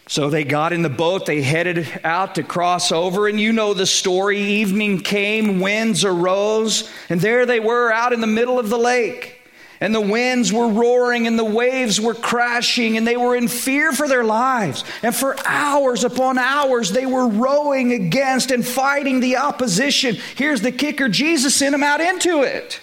So 0.08 0.32
they 0.32 0.44
got 0.44 0.74
in 0.74 0.82
the 0.82 0.90
boat, 0.90 1.28
they 1.28 1.44
headed 1.44 2.02
out 2.04 2.34
to 2.36 2.44
cross 2.44 2.92
over, 2.92 3.28
and 3.28 3.40
you 3.40 3.54
know 3.54 3.76
the 3.76 3.86
story. 3.86 4.40
Evening 4.40 5.02
came, 5.02 5.60
winds 5.60 6.04
arose, 6.04 6.90
and 7.10 7.22
there 7.22 7.46
they 7.46 7.60
were 7.60 7.92
out 7.92 8.12
in 8.12 8.20
the 8.20 8.26
middle 8.26 8.58
of 8.58 8.70
the 8.70 8.78
lake. 8.80 9.39
And 9.82 9.96
the 9.96 10.02
winds 10.02 10.52
were 10.52 10.68
roaring 10.68 11.26
and 11.26 11.40
the 11.40 11.46
waves 11.46 12.02
were 12.02 12.14
crashing 12.14 12.98
and 12.98 13.08
they 13.08 13.16
were 13.16 13.36
in 13.36 13.48
fear 13.48 13.94
for 13.94 14.10
their 14.10 14.26
lives. 14.26 14.84
And 15.04 15.16
for 15.16 15.38
hours 15.46 16.04
upon 16.04 16.38
hours, 16.38 16.92
they 16.92 17.06
were 17.06 17.28
rowing 17.28 17.94
against 17.94 18.52
and 18.52 18.68
fighting 18.68 19.22
the 19.22 19.38
opposition. 19.38 20.18
Here's 20.36 20.62
the 20.62 20.74
kicker 20.74 21.08
Jesus 21.08 21.56
sent 21.56 21.72
them 21.72 21.84
out 21.84 22.02
into 22.02 22.42
it. 22.42 22.82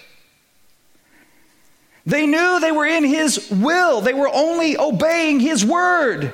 They 2.06 2.26
knew 2.26 2.60
they 2.60 2.72
were 2.72 2.86
in 2.86 3.04
His 3.04 3.50
will, 3.50 4.00
they 4.00 4.14
were 4.14 4.30
only 4.32 4.78
obeying 4.78 5.40
His 5.40 5.64
word. 5.64 6.32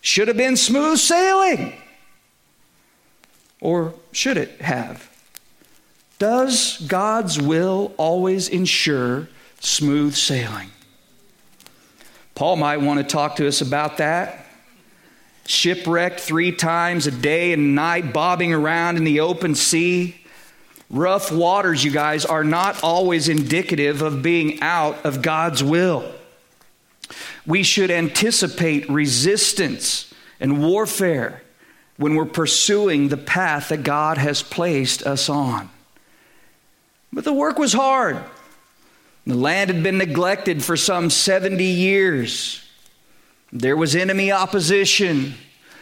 Should 0.00 0.28
have 0.28 0.36
been 0.36 0.56
smooth 0.56 0.98
sailing. 0.98 1.74
Or 3.60 3.94
should 4.10 4.36
it 4.36 4.60
have? 4.60 5.08
Does 6.18 6.78
God's 6.88 7.40
will 7.40 7.92
always 7.96 8.48
ensure? 8.48 9.28
Smooth 9.62 10.14
sailing. 10.14 10.70
Paul 12.34 12.56
might 12.56 12.78
want 12.78 12.98
to 12.98 13.04
talk 13.04 13.36
to 13.36 13.46
us 13.46 13.60
about 13.60 13.98
that. 13.98 14.46
Shipwrecked 15.46 16.20
three 16.20 16.52
times 16.52 17.06
a 17.06 17.10
day 17.10 17.52
and 17.52 17.74
night, 17.74 18.12
bobbing 18.12 18.52
around 18.52 18.96
in 18.96 19.04
the 19.04 19.20
open 19.20 19.54
sea. 19.54 20.16
Rough 20.90 21.32
waters, 21.32 21.82
you 21.82 21.90
guys, 21.90 22.24
are 22.24 22.44
not 22.44 22.82
always 22.82 23.28
indicative 23.28 24.02
of 24.02 24.22
being 24.22 24.60
out 24.60 25.04
of 25.06 25.22
God's 25.22 25.62
will. 25.62 26.12
We 27.46 27.62
should 27.62 27.90
anticipate 27.90 28.88
resistance 28.88 30.12
and 30.40 30.62
warfare 30.62 31.42
when 31.96 32.14
we're 32.14 32.24
pursuing 32.24 33.08
the 33.08 33.16
path 33.16 33.68
that 33.68 33.84
God 33.84 34.18
has 34.18 34.42
placed 34.42 35.02
us 35.06 35.28
on. 35.28 35.70
But 37.12 37.24
the 37.24 37.32
work 37.32 37.58
was 37.58 37.72
hard. 37.72 38.18
The 39.26 39.34
land 39.34 39.70
had 39.70 39.82
been 39.82 39.98
neglected 39.98 40.64
for 40.64 40.76
some 40.76 41.08
70 41.08 41.62
years. 41.62 42.64
There 43.52 43.76
was 43.76 43.94
enemy 43.94 44.32
opposition. 44.32 45.34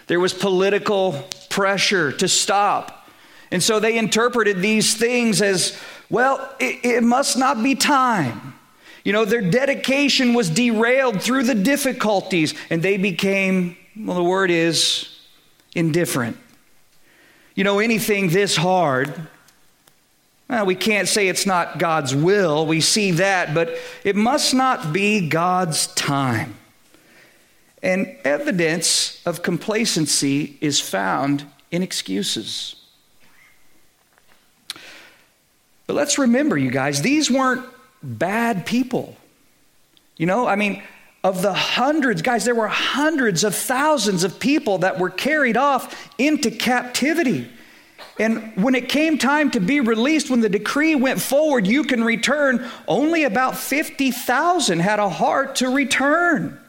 There 0.09 0.21
was 0.21 0.35
political 0.35 1.25
pressure 1.49 2.13
to 2.13 2.29
stop. 2.29 3.09
And 3.51 3.63
so 3.63 3.81
they 3.81 3.97
interpreted 3.97 4.61
these 4.61 4.95
things 4.97 5.43
as, 5.43 5.79
well, 6.09 6.55
it, 6.61 6.85
it 6.85 7.03
must 7.03 7.39
not 7.39 7.63
be 7.63 7.75
time. 7.75 8.55
You 9.05 9.13
know, 9.13 9.25
their 9.25 9.41
dedication 9.41 10.35
was 10.35 10.51
derailed 10.51 11.23
through 11.23 11.45
the 11.45 11.55
difficulties, 11.55 12.55
and 12.69 12.83
they 12.83 12.97
became, 12.97 13.77
well, 13.97 14.17
the 14.17 14.23
word 14.23 14.51
is 14.51 15.09
indifferent. 15.75 16.37
You 17.55 17.65
know, 17.65 17.79
anything 17.79 18.29
this 18.29 18.57
hard, 18.57 19.29
well, 20.51 20.67
we 20.67 20.75
can't 20.75 21.07
say 21.07 21.29
it's 21.29 21.47
not 21.47 21.79
God's 21.79 22.13
will. 22.13 22.67
We 22.67 22.81
see 22.81 23.13
that, 23.13 23.55
but 23.55 23.73
it 24.03 24.17
must 24.17 24.53
not 24.53 24.93
be 24.93 25.29
God's 25.29 25.87
time. 25.87 26.57
And 27.85 28.17
evidence 28.25 29.23
of 29.25 29.43
complacency 29.43 30.59
is 30.61 30.81
found 30.81 31.47
in 31.71 31.85
excuses. 31.85 32.75
But 35.87 35.95
let's 35.95 36.19
remember, 36.19 36.59
you 36.59 36.73
guys, 36.73 37.01
these 37.01 37.31
weren't 37.31 37.65
bad 38.03 38.67
people. 38.67 39.17
You 40.17 40.27
know, 40.27 40.49
I 40.49 40.57
mean, 40.57 40.83
of 41.23 41.43
the 41.43 41.55
hundreds, 41.55 42.23
guys, 42.23 42.45
there 42.45 42.57
were 42.57 42.67
hundreds 42.67 43.45
of 43.45 43.55
thousands 43.55 44.25
of 44.25 44.41
people 44.41 44.79
that 44.79 44.99
were 44.99 45.11
carried 45.11 45.57
off 45.57 46.11
into 46.19 46.51
captivity. 46.51 47.49
And 48.21 48.53
when 48.55 48.75
it 48.75 48.91
came 48.91 49.17
time 49.17 49.51
to 49.53 49.61
be 49.61 49.81
released, 49.81 50.29
when 50.29 50.43
the 50.43 50.51
decree 50.51 50.95
went 50.95 51.23
forward, 51.23 51.67
you 51.67 51.85
can 51.85 52.05
return, 52.05 52.69
only 52.87 53.25
about 53.25 53.57
50,000 53.57 54.79
had 54.79 54.99
a 54.99 55.09
heart 55.09 55.57
to 55.57 55.71
return. 55.71 56.61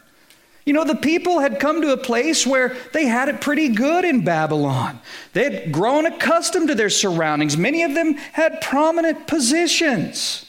You 0.65 0.72
know, 0.72 0.86
the 0.86 0.96
people 0.96 1.41
had 1.41 1.60
come 1.60 1.81
to 1.81 1.91
a 1.91 1.98
place 1.98 2.48
where 2.48 2.77
they 2.93 3.05
had 3.05 3.27
it 3.27 3.41
pretty 3.41 3.67
good 3.67 4.05
in 4.05 4.24
Babylon. 4.24 5.01
They 5.34 5.43
had 5.43 5.74
grown 5.74 6.05
accustomed 6.05 6.70
to 6.70 6.75
their 6.75 6.89
surroundings. 6.89 7.58
Many 7.58 7.84
of 7.84 7.96
them 7.96 8.13
had 8.13 8.62
prominent 8.62 9.27
positions. 9.27 10.46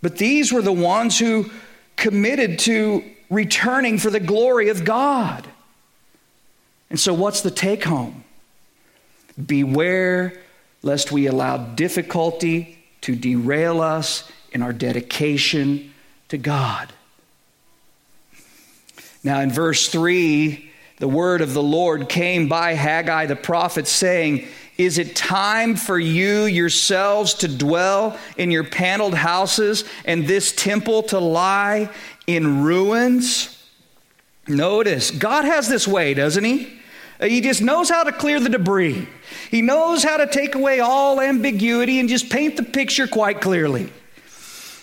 But 0.00 0.16
these 0.16 0.54
were 0.54 0.62
the 0.62 0.72
ones 0.72 1.18
who 1.18 1.50
committed 1.96 2.60
to 2.60 3.04
returning 3.28 3.98
for 3.98 4.08
the 4.08 4.20
glory 4.20 4.70
of 4.70 4.86
God. 4.86 5.46
And 6.88 6.98
so, 6.98 7.12
what's 7.12 7.42
the 7.42 7.50
take 7.50 7.84
home? 7.84 8.21
Beware 9.44 10.34
lest 10.82 11.12
we 11.12 11.26
allow 11.26 11.56
difficulty 11.56 12.78
to 13.02 13.14
derail 13.14 13.80
us 13.80 14.30
in 14.52 14.62
our 14.62 14.72
dedication 14.72 15.92
to 16.28 16.38
God. 16.38 16.92
Now, 19.24 19.40
in 19.40 19.50
verse 19.50 19.88
3, 19.88 20.70
the 20.98 21.08
word 21.08 21.40
of 21.40 21.54
the 21.54 21.62
Lord 21.62 22.08
came 22.08 22.48
by 22.48 22.74
Haggai 22.74 23.26
the 23.26 23.36
prophet, 23.36 23.86
saying, 23.86 24.46
Is 24.78 24.98
it 24.98 25.14
time 25.14 25.76
for 25.76 25.98
you 25.98 26.44
yourselves 26.44 27.34
to 27.34 27.48
dwell 27.48 28.18
in 28.36 28.50
your 28.50 28.64
paneled 28.64 29.14
houses 29.14 29.84
and 30.04 30.26
this 30.26 30.52
temple 30.52 31.04
to 31.04 31.18
lie 31.18 31.90
in 32.26 32.62
ruins? 32.62 33.58
Notice, 34.48 35.12
God 35.12 35.44
has 35.44 35.68
this 35.68 35.86
way, 35.86 36.14
doesn't 36.14 36.44
He? 36.44 36.80
Uh, 37.22 37.26
he 37.26 37.40
just 37.40 37.62
knows 37.62 37.88
how 37.88 38.02
to 38.02 38.10
clear 38.10 38.40
the 38.40 38.48
debris. 38.48 39.06
He 39.50 39.62
knows 39.62 40.02
how 40.02 40.16
to 40.16 40.26
take 40.26 40.56
away 40.56 40.80
all 40.80 41.20
ambiguity 41.20 42.00
and 42.00 42.08
just 42.08 42.28
paint 42.28 42.56
the 42.56 42.64
picture 42.64 43.06
quite 43.06 43.40
clearly. 43.40 43.92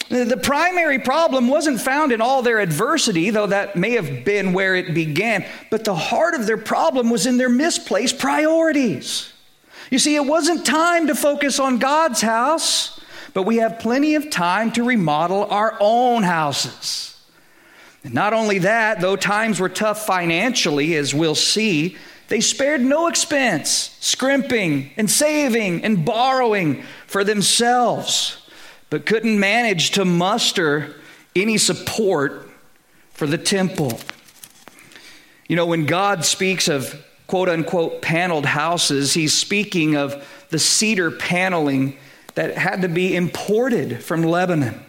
The 0.07 0.39
primary 0.41 0.97
problem 0.97 1.49
wasn't 1.49 1.81
found 1.81 2.11
in 2.11 2.19
all 2.19 2.41
their 2.41 2.59
adversity, 2.59 3.29
though 3.29 3.45
that 3.45 3.75
may 3.75 3.91
have 3.91 4.25
been 4.25 4.53
where 4.53 4.75
it 4.75 4.95
began, 4.95 5.45
but 5.69 5.83
the 5.83 5.93
heart 5.93 6.33
of 6.33 6.47
their 6.47 6.57
problem 6.57 7.11
was 7.11 7.27
in 7.27 7.37
their 7.37 7.49
misplaced 7.49 8.17
priorities. 8.17 9.31
You 9.91 9.99
see, 9.99 10.15
it 10.15 10.25
wasn't 10.25 10.65
time 10.65 11.07
to 11.07 11.15
focus 11.15 11.59
on 11.59 11.77
God's 11.77 12.21
house, 12.21 12.99
but 13.35 13.43
we 13.43 13.57
have 13.57 13.77
plenty 13.77 14.15
of 14.15 14.31
time 14.31 14.71
to 14.71 14.83
remodel 14.83 15.45
our 15.45 15.77
own 15.79 16.23
houses. 16.23 17.15
And 18.03 18.13
not 18.13 18.33
only 18.33 18.59
that, 18.59 19.01
though 19.01 19.15
times 19.15 19.59
were 19.59 19.69
tough 19.69 20.07
financially, 20.07 20.95
as 20.95 21.13
we'll 21.13 21.35
see, 21.35 21.97
they 22.29 22.41
spared 22.41 22.81
no 22.81 23.07
expense, 23.07 23.97
scrimping 23.99 24.91
and 24.97 25.09
saving 25.09 25.83
and 25.83 26.05
borrowing 26.05 26.83
for 27.07 27.23
themselves 27.23 28.39
but 28.89 29.05
couldn't 29.05 29.39
manage 29.39 29.91
to 29.91 30.05
muster 30.05 30.95
any 31.35 31.57
support 31.57 32.49
for 33.11 33.27
the 33.27 33.37
temple. 33.37 33.99
You 35.47 35.55
know, 35.55 35.65
when 35.65 35.85
God 35.85 36.25
speaks 36.25 36.67
of 36.67 37.05
quote 37.27 37.49
unquote 37.49 38.01
paneled 38.01 38.45
houses, 38.45 39.13
he's 39.13 39.33
speaking 39.33 39.95
of 39.95 40.25
the 40.49 40.59
cedar 40.59 41.11
paneling 41.11 41.97
that 42.35 42.57
had 42.57 42.81
to 42.81 42.87
be 42.87 43.15
imported 43.15 44.03
from 44.03 44.23
Lebanon. 44.23 44.83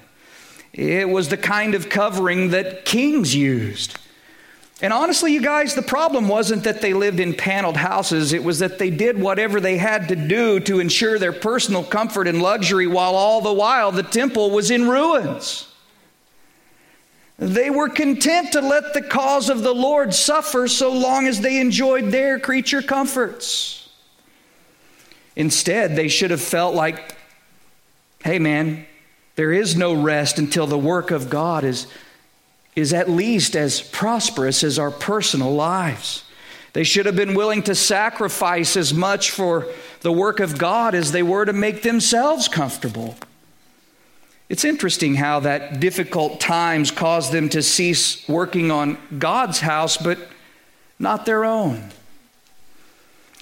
It 0.72 1.08
was 1.08 1.28
the 1.28 1.36
kind 1.36 1.74
of 1.74 1.88
covering 1.88 2.50
that 2.50 2.84
kings 2.84 3.34
used. 3.34 3.98
And 4.82 4.92
honestly, 4.92 5.32
you 5.34 5.42
guys, 5.42 5.74
the 5.74 5.82
problem 5.82 6.26
wasn't 6.26 6.64
that 6.64 6.80
they 6.80 6.94
lived 6.94 7.20
in 7.20 7.34
paneled 7.34 7.76
houses. 7.76 8.32
It 8.32 8.42
was 8.42 8.60
that 8.60 8.78
they 8.78 8.88
did 8.88 9.20
whatever 9.20 9.60
they 9.60 9.76
had 9.76 10.08
to 10.08 10.16
do 10.16 10.58
to 10.60 10.80
ensure 10.80 11.18
their 11.18 11.34
personal 11.34 11.84
comfort 11.84 12.26
and 12.26 12.40
luxury 12.40 12.86
while 12.86 13.14
all 13.14 13.42
the 13.42 13.52
while 13.52 13.92
the 13.92 14.02
temple 14.02 14.50
was 14.50 14.70
in 14.70 14.88
ruins. 14.88 15.66
They 17.38 17.68
were 17.70 17.88
content 17.88 18.52
to 18.52 18.60
let 18.60 18.94
the 18.94 19.02
cause 19.02 19.50
of 19.50 19.62
the 19.62 19.74
Lord 19.74 20.14
suffer 20.14 20.66
so 20.68 20.92
long 20.92 21.26
as 21.26 21.40
they 21.40 21.60
enjoyed 21.60 22.10
their 22.10 22.38
creature 22.38 22.82
comforts. 22.82 23.88
Instead, 25.36 25.96
they 25.96 26.08
should 26.08 26.30
have 26.30 26.42
felt 26.42 26.74
like, 26.74 27.16
hey 28.24 28.38
man, 28.38 28.86
there 29.36 29.52
is 29.52 29.76
no 29.76 29.94
rest 29.94 30.38
until 30.38 30.66
the 30.66 30.78
work 30.78 31.10
of 31.10 31.30
God 31.30 31.64
is 31.64 31.86
is 32.76 32.92
at 32.92 33.10
least 33.10 33.56
as 33.56 33.80
prosperous 33.80 34.62
as 34.62 34.78
our 34.78 34.90
personal 34.90 35.52
lives. 35.52 36.24
They 36.72 36.84
should 36.84 37.06
have 37.06 37.16
been 37.16 37.34
willing 37.34 37.62
to 37.64 37.74
sacrifice 37.74 38.76
as 38.76 38.94
much 38.94 39.30
for 39.30 39.66
the 40.02 40.12
work 40.12 40.38
of 40.40 40.56
God 40.58 40.94
as 40.94 41.12
they 41.12 41.22
were 41.22 41.44
to 41.44 41.52
make 41.52 41.82
themselves 41.82 42.46
comfortable. 42.46 43.16
It's 44.48 44.64
interesting 44.64 45.16
how 45.16 45.40
that 45.40 45.80
difficult 45.80 46.40
times 46.40 46.90
caused 46.90 47.32
them 47.32 47.48
to 47.50 47.62
cease 47.62 48.28
working 48.28 48.70
on 48.70 48.98
God's 49.18 49.60
house, 49.60 49.96
but 49.96 50.18
not 50.98 51.26
their 51.26 51.44
own. 51.44 51.90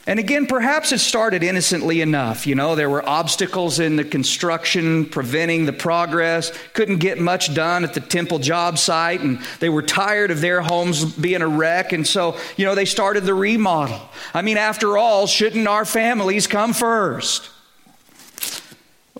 And 0.08 0.18
again, 0.18 0.46
perhaps 0.46 0.90
it 0.92 1.00
started 1.00 1.42
innocently 1.42 2.00
enough. 2.00 2.46
You 2.46 2.54
know, 2.54 2.74
there 2.74 2.88
were 2.88 3.06
obstacles 3.06 3.78
in 3.78 3.96
the 3.96 4.04
construction 4.04 5.04
preventing 5.04 5.66
the 5.66 5.74
progress, 5.74 6.50
couldn't 6.72 6.96
get 6.96 7.20
much 7.20 7.52
done 7.52 7.84
at 7.84 7.92
the 7.92 8.00
temple 8.00 8.38
job 8.38 8.78
site, 8.78 9.20
and 9.20 9.38
they 9.60 9.68
were 9.68 9.82
tired 9.82 10.30
of 10.30 10.40
their 10.40 10.62
homes 10.62 11.04
being 11.04 11.42
a 11.42 11.46
wreck. 11.46 11.92
And 11.92 12.06
so, 12.06 12.38
you 12.56 12.64
know, 12.64 12.74
they 12.74 12.86
started 12.86 13.24
the 13.24 13.34
remodel. 13.34 14.00
I 14.32 14.40
mean, 14.40 14.56
after 14.56 14.96
all, 14.96 15.26
shouldn't 15.26 15.68
our 15.68 15.84
families 15.84 16.46
come 16.46 16.72
first? 16.72 17.50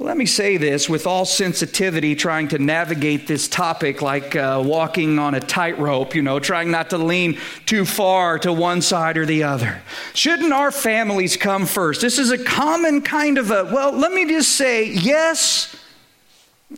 Let 0.00 0.16
me 0.16 0.26
say 0.26 0.58
this 0.58 0.88
with 0.88 1.08
all 1.08 1.24
sensitivity, 1.24 2.14
trying 2.14 2.46
to 2.48 2.58
navigate 2.60 3.26
this 3.26 3.48
topic 3.48 4.00
like 4.00 4.36
uh, 4.36 4.62
walking 4.64 5.18
on 5.18 5.34
a 5.34 5.40
tightrope, 5.40 6.14
you 6.14 6.22
know, 6.22 6.38
trying 6.38 6.70
not 6.70 6.90
to 6.90 6.98
lean 6.98 7.36
too 7.66 7.84
far 7.84 8.38
to 8.40 8.52
one 8.52 8.80
side 8.80 9.16
or 9.16 9.26
the 9.26 9.42
other. 9.42 9.82
Shouldn't 10.14 10.52
our 10.52 10.70
families 10.70 11.36
come 11.36 11.66
first? 11.66 12.00
This 12.00 12.16
is 12.16 12.30
a 12.30 12.38
common 12.38 13.02
kind 13.02 13.38
of 13.38 13.50
a, 13.50 13.64
well, 13.64 13.90
let 13.90 14.12
me 14.12 14.24
just 14.24 14.52
say 14.52 14.88
yes 14.88 15.74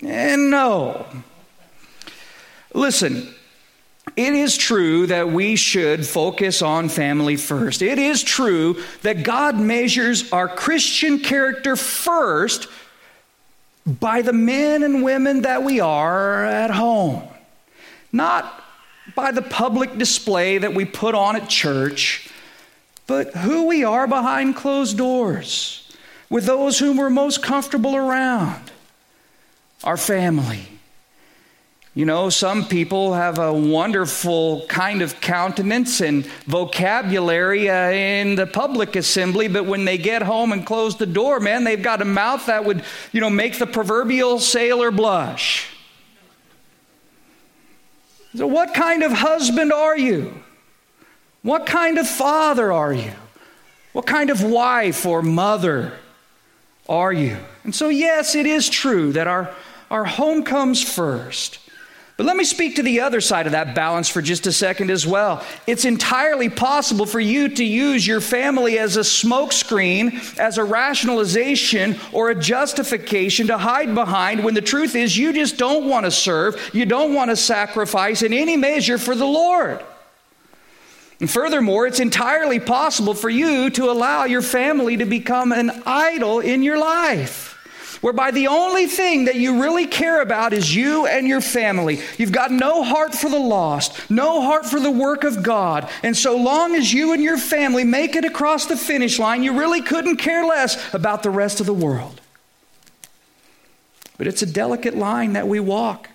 and 0.03 0.51
no. 0.51 1.05
Listen, 2.73 3.35
it 4.17 4.33
is 4.33 4.57
true 4.57 5.07
that 5.09 5.29
we 5.29 5.57
should 5.57 6.07
focus 6.07 6.63
on 6.63 6.89
family 6.89 7.37
first. 7.37 7.83
It 7.83 7.99
is 7.99 8.23
true 8.23 8.83
that 9.03 9.25
God 9.25 9.59
measures 9.59 10.33
our 10.33 10.49
Christian 10.49 11.19
character 11.19 11.77
first 11.77 12.67
by 13.99 14.23
the 14.23 14.33
men 14.33 14.83
and 14.83 15.03
women 15.03 15.43
that 15.43 15.63
we 15.63 15.81
are 15.81 16.45
at 16.45 16.71
home, 16.71 17.23
not 18.13 18.65
by 19.15 19.33
the 19.33 19.43
public 19.43 19.99
display 19.99 20.59
that 20.59 20.75
we 20.75 20.85
put 20.85 21.15
on 21.15 21.37
at 21.37 21.49
church, 21.49 22.31
but 23.07 23.35
who 23.35 23.67
we 23.67 23.83
are 23.83 24.07
behind 24.07 24.55
closed 24.55 24.97
doors 24.97 25.93
with 26.29 26.47
those 26.47 26.79
whom 26.79 26.97
we're 26.97 27.11
most 27.11 27.43
comfortable 27.43 27.97
around 27.97 28.71
our 29.83 29.97
family. 29.97 30.80
You 31.93 32.05
know, 32.05 32.31
some 32.31 32.67
people 32.67 33.15
have 33.15 33.41
a 33.41 33.53
wonderful 33.53 34.65
kind 34.69 35.03
of 35.03 35.21
countenance 35.21 36.01
and 36.01 36.25
vocabulary 36.47 37.69
uh, 37.69 37.91
in 37.91 38.37
the 38.37 38.47
public 38.47 38.95
assembly, 38.95 39.49
but 39.49 39.67
when 39.67 39.85
they 39.85 39.99
get 39.99 40.23
home 40.23 40.53
and 40.53 40.65
close 40.65 40.97
the 40.97 41.07
door, 41.07 41.41
man, 41.41 41.65
they've 41.65 41.83
got 41.83 42.01
a 42.01 42.05
mouth 42.05 42.47
that 42.47 42.65
would, 42.65 42.85
you 43.11 43.21
know, 43.21 43.29
make 43.29 43.59
the 43.59 43.67
proverbial 43.67 44.39
sailor 44.39 44.93
blush. 44.93 45.67
So, 48.37 48.47
what 48.47 48.73
kind 48.73 49.03
of 49.03 49.11
husband 49.11 49.73
are 49.73 49.99
you? 49.99 50.33
What 51.43 51.67
kind 51.67 51.99
of 51.99 52.07
father 52.07 52.73
are 52.73 52.93
you? 52.93 53.13
What 53.93 54.07
kind 54.07 54.31
of 54.31 54.45
wife 54.45 55.05
or 55.05 55.23
mother 55.23 55.95
are 56.89 57.13
you? 57.13 57.37
And 57.65 57.75
so, 57.75 57.89
yes, 57.89 58.37
it 58.37 58.47
is 58.47 58.69
true 58.69 59.13
that 59.15 59.27
our, 59.27 59.53
our 59.91 60.05
home 60.05 60.45
comes 60.45 60.81
first. 60.81 61.59
But 62.21 62.27
let 62.27 62.37
me 62.37 62.45
speak 62.45 62.77
to 62.77 62.83
the 62.83 63.01
other 63.01 63.23
side 63.23 63.47
of 63.47 63.53
that 63.53 63.75
balance 63.75 64.11
for 64.11 64.21
just 64.21 64.47
a 64.47 64.53
second 64.53 64.91
as 64.91 65.07
well. 65.07 65.43
It's 65.67 65.87
entirely 65.87 66.51
possible 66.51 67.07
for 67.07 67.19
you 67.19 67.49
to 67.49 67.65
use 67.65 68.07
your 68.07 68.21
family 68.21 68.79
as 68.79 68.99
a 68.99 69.01
smokescreen, 69.01 70.39
as 70.39 70.59
a 70.59 70.65
rationalization, 70.65 71.99
or 72.13 72.29
a 72.29 72.35
justification 72.35 73.47
to 73.47 73.57
hide 73.57 73.95
behind 73.95 74.45
when 74.45 74.53
the 74.53 74.61
truth 74.61 74.97
is 74.97 75.17
you 75.17 75.33
just 75.33 75.57
don't 75.57 75.89
want 75.89 76.05
to 76.05 76.11
serve, 76.11 76.61
you 76.75 76.85
don't 76.85 77.15
want 77.15 77.31
to 77.31 77.37
sacrifice 77.37 78.21
in 78.21 78.35
any 78.35 78.59
measure 78.59 78.99
for 78.99 79.15
the 79.15 79.25
Lord. 79.25 79.83
And 81.21 81.31
furthermore, 81.31 81.87
it's 81.87 82.01
entirely 82.01 82.61
possible 82.61 83.15
for 83.15 83.31
you 83.31 83.71
to 83.71 83.91
allow 83.91 84.25
your 84.25 84.43
family 84.43 84.99
to 84.99 85.07
become 85.07 85.53
an 85.53 85.71
idol 85.87 86.41
in 86.41 86.63
your 86.63 86.77
life 86.77 87.50
whereby 88.01 88.31
the 88.31 88.47
only 88.47 88.87
thing 88.87 89.25
that 89.25 89.37
you 89.37 89.63
really 89.63 89.87
care 89.87 90.21
about 90.21 90.53
is 90.53 90.75
you 90.75 91.07
and 91.07 91.27
your 91.27 91.41
family. 91.41 92.01
You've 92.19 92.33
got 92.33 92.51
no 92.51 92.83
heart 92.83 93.15
for 93.15 93.29
the 93.29 93.39
lost, 93.39 94.11
no 94.11 94.43
heart 94.43 94.67
for 94.67 94.81
the 94.81 94.91
work 94.91 95.25
of 95.25 95.43
God. 95.43 95.89
And 96.03 96.17
so 96.17 96.37
long 96.37 96.75
as 96.75 96.93
you 96.93 97.13
and 97.13 97.23
your 97.23 97.39
family 97.39 97.85
make 97.85 98.17
it 98.17 98.25
across 98.25 98.67
the 98.67 98.77
finish 98.77 99.19
line, 99.19 99.43
you 99.43 99.59
really 99.59 99.83
couldn't 99.83 100.17
care 100.17 100.45
less 100.45 100.93
about 100.95 101.23
the 101.23 101.31
rest 101.31 101.61
of 101.61 101.67
the 101.67 101.75
world. 101.75 102.21
But 104.19 104.27
it's 104.27 104.43
a 104.43 104.47
delicate 104.47 104.95
line 104.95 105.33
that 105.33 105.49
we 105.49 105.61
walk. 105.61 106.10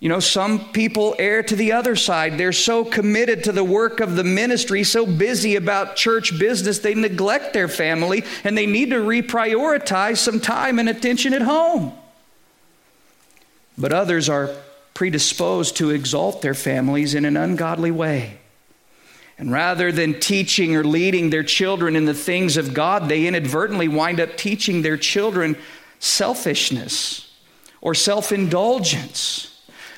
You 0.00 0.08
know, 0.08 0.20
some 0.20 0.72
people 0.72 1.14
err 1.18 1.42
to 1.44 1.56
the 1.56 1.72
other 1.72 1.96
side. 1.96 2.36
They're 2.36 2.52
so 2.52 2.84
committed 2.84 3.44
to 3.44 3.52
the 3.52 3.64
work 3.64 4.00
of 4.00 4.16
the 4.16 4.24
ministry, 4.24 4.84
so 4.84 5.06
busy 5.06 5.56
about 5.56 5.96
church 5.96 6.38
business, 6.38 6.80
they 6.80 6.94
neglect 6.94 7.52
their 7.52 7.68
family 7.68 8.24
and 8.42 8.58
they 8.58 8.66
need 8.66 8.90
to 8.90 8.96
reprioritize 8.96 10.18
some 10.18 10.40
time 10.40 10.78
and 10.78 10.88
attention 10.88 11.32
at 11.32 11.42
home. 11.42 11.92
But 13.78 13.92
others 13.92 14.28
are 14.28 14.54
predisposed 14.94 15.76
to 15.76 15.90
exalt 15.90 16.42
their 16.42 16.54
families 16.54 17.14
in 17.14 17.24
an 17.24 17.36
ungodly 17.36 17.90
way. 17.90 18.38
And 19.36 19.50
rather 19.50 19.90
than 19.90 20.20
teaching 20.20 20.76
or 20.76 20.84
leading 20.84 21.30
their 21.30 21.42
children 21.42 21.96
in 21.96 22.04
the 22.04 22.14
things 22.14 22.56
of 22.56 22.72
God, 22.72 23.08
they 23.08 23.26
inadvertently 23.26 23.88
wind 23.88 24.20
up 24.20 24.36
teaching 24.36 24.82
their 24.82 24.96
children 24.96 25.56
selfishness 25.98 27.32
or 27.80 27.94
self 27.94 28.30
indulgence 28.30 29.53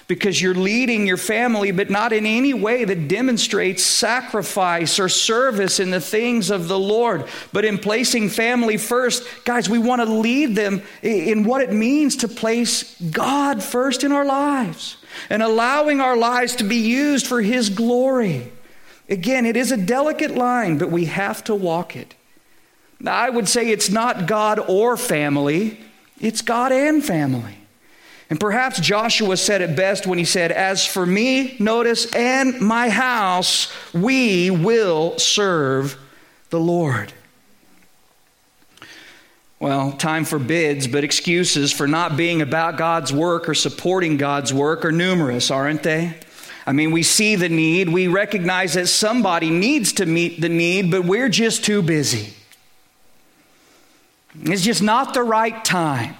because 0.08 0.40
you're 0.40 0.54
leading 0.54 1.06
your 1.06 1.16
family, 1.16 1.72
but 1.72 1.90
not 1.90 2.12
in 2.12 2.26
any 2.26 2.54
way 2.54 2.84
that 2.84 3.08
demonstrates 3.08 3.82
sacrifice 3.82 5.00
or 5.00 5.08
service 5.08 5.80
in 5.80 5.90
the 5.90 6.00
things 6.00 6.50
of 6.50 6.68
the 6.68 6.78
Lord, 6.78 7.26
but 7.52 7.64
in 7.64 7.78
placing 7.78 8.28
family 8.28 8.76
first. 8.76 9.24
Guys, 9.44 9.68
we 9.68 9.78
want 9.78 10.00
to 10.00 10.06
lead 10.06 10.54
them 10.54 10.82
in 11.02 11.44
what 11.44 11.60
it 11.60 11.72
means 11.72 12.16
to 12.16 12.28
place 12.28 12.98
God 13.00 13.62
first 13.62 14.04
in 14.04 14.12
our 14.12 14.24
lives 14.24 14.96
and 15.28 15.42
allowing 15.42 16.00
our 16.00 16.16
lives 16.16 16.56
to 16.56 16.64
be 16.64 16.76
used 16.76 17.26
for 17.26 17.42
His 17.42 17.68
glory. 17.68 18.52
Again, 19.08 19.44
it 19.44 19.56
is 19.56 19.72
a 19.72 19.76
delicate 19.76 20.32
line, 20.36 20.78
but 20.78 20.90
we 20.90 21.06
have 21.06 21.42
to 21.44 21.54
walk 21.54 21.96
it. 21.96 22.14
Now, 23.00 23.16
I 23.16 23.30
would 23.30 23.48
say 23.48 23.70
it's 23.70 23.90
not 23.90 24.26
God 24.26 24.58
or 24.58 24.96
family, 24.96 25.80
it's 26.20 26.42
God 26.42 26.72
and 26.72 27.04
family. 27.04 27.56
And 28.28 28.40
perhaps 28.40 28.80
Joshua 28.80 29.36
said 29.36 29.60
it 29.60 29.76
best 29.76 30.06
when 30.06 30.18
he 30.18 30.24
said, 30.24 30.50
As 30.50 30.84
for 30.84 31.06
me, 31.06 31.56
notice, 31.60 32.12
and 32.12 32.60
my 32.60 32.88
house, 32.88 33.72
we 33.94 34.50
will 34.50 35.16
serve 35.18 35.96
the 36.50 36.58
Lord. 36.58 37.12
Well, 39.60 39.92
time 39.92 40.24
forbids, 40.24 40.86
but 40.86 41.04
excuses 41.04 41.72
for 41.72 41.86
not 41.86 42.16
being 42.16 42.42
about 42.42 42.76
God's 42.76 43.12
work 43.12 43.48
or 43.48 43.54
supporting 43.54 44.16
God's 44.16 44.52
work 44.52 44.84
are 44.84 44.92
numerous, 44.92 45.50
aren't 45.50 45.82
they? 45.82 46.14
I 46.66 46.72
mean, 46.72 46.90
we 46.90 47.04
see 47.04 47.36
the 47.36 47.48
need, 47.48 47.88
we 47.88 48.08
recognize 48.08 48.74
that 48.74 48.88
somebody 48.88 49.50
needs 49.50 49.92
to 49.94 50.04
meet 50.04 50.40
the 50.40 50.48
need, 50.48 50.90
but 50.90 51.04
we're 51.04 51.28
just 51.28 51.64
too 51.64 51.80
busy. 51.80 52.34
It's 54.42 54.62
just 54.62 54.82
not 54.82 55.14
the 55.14 55.22
right 55.22 55.64
time 55.64 56.16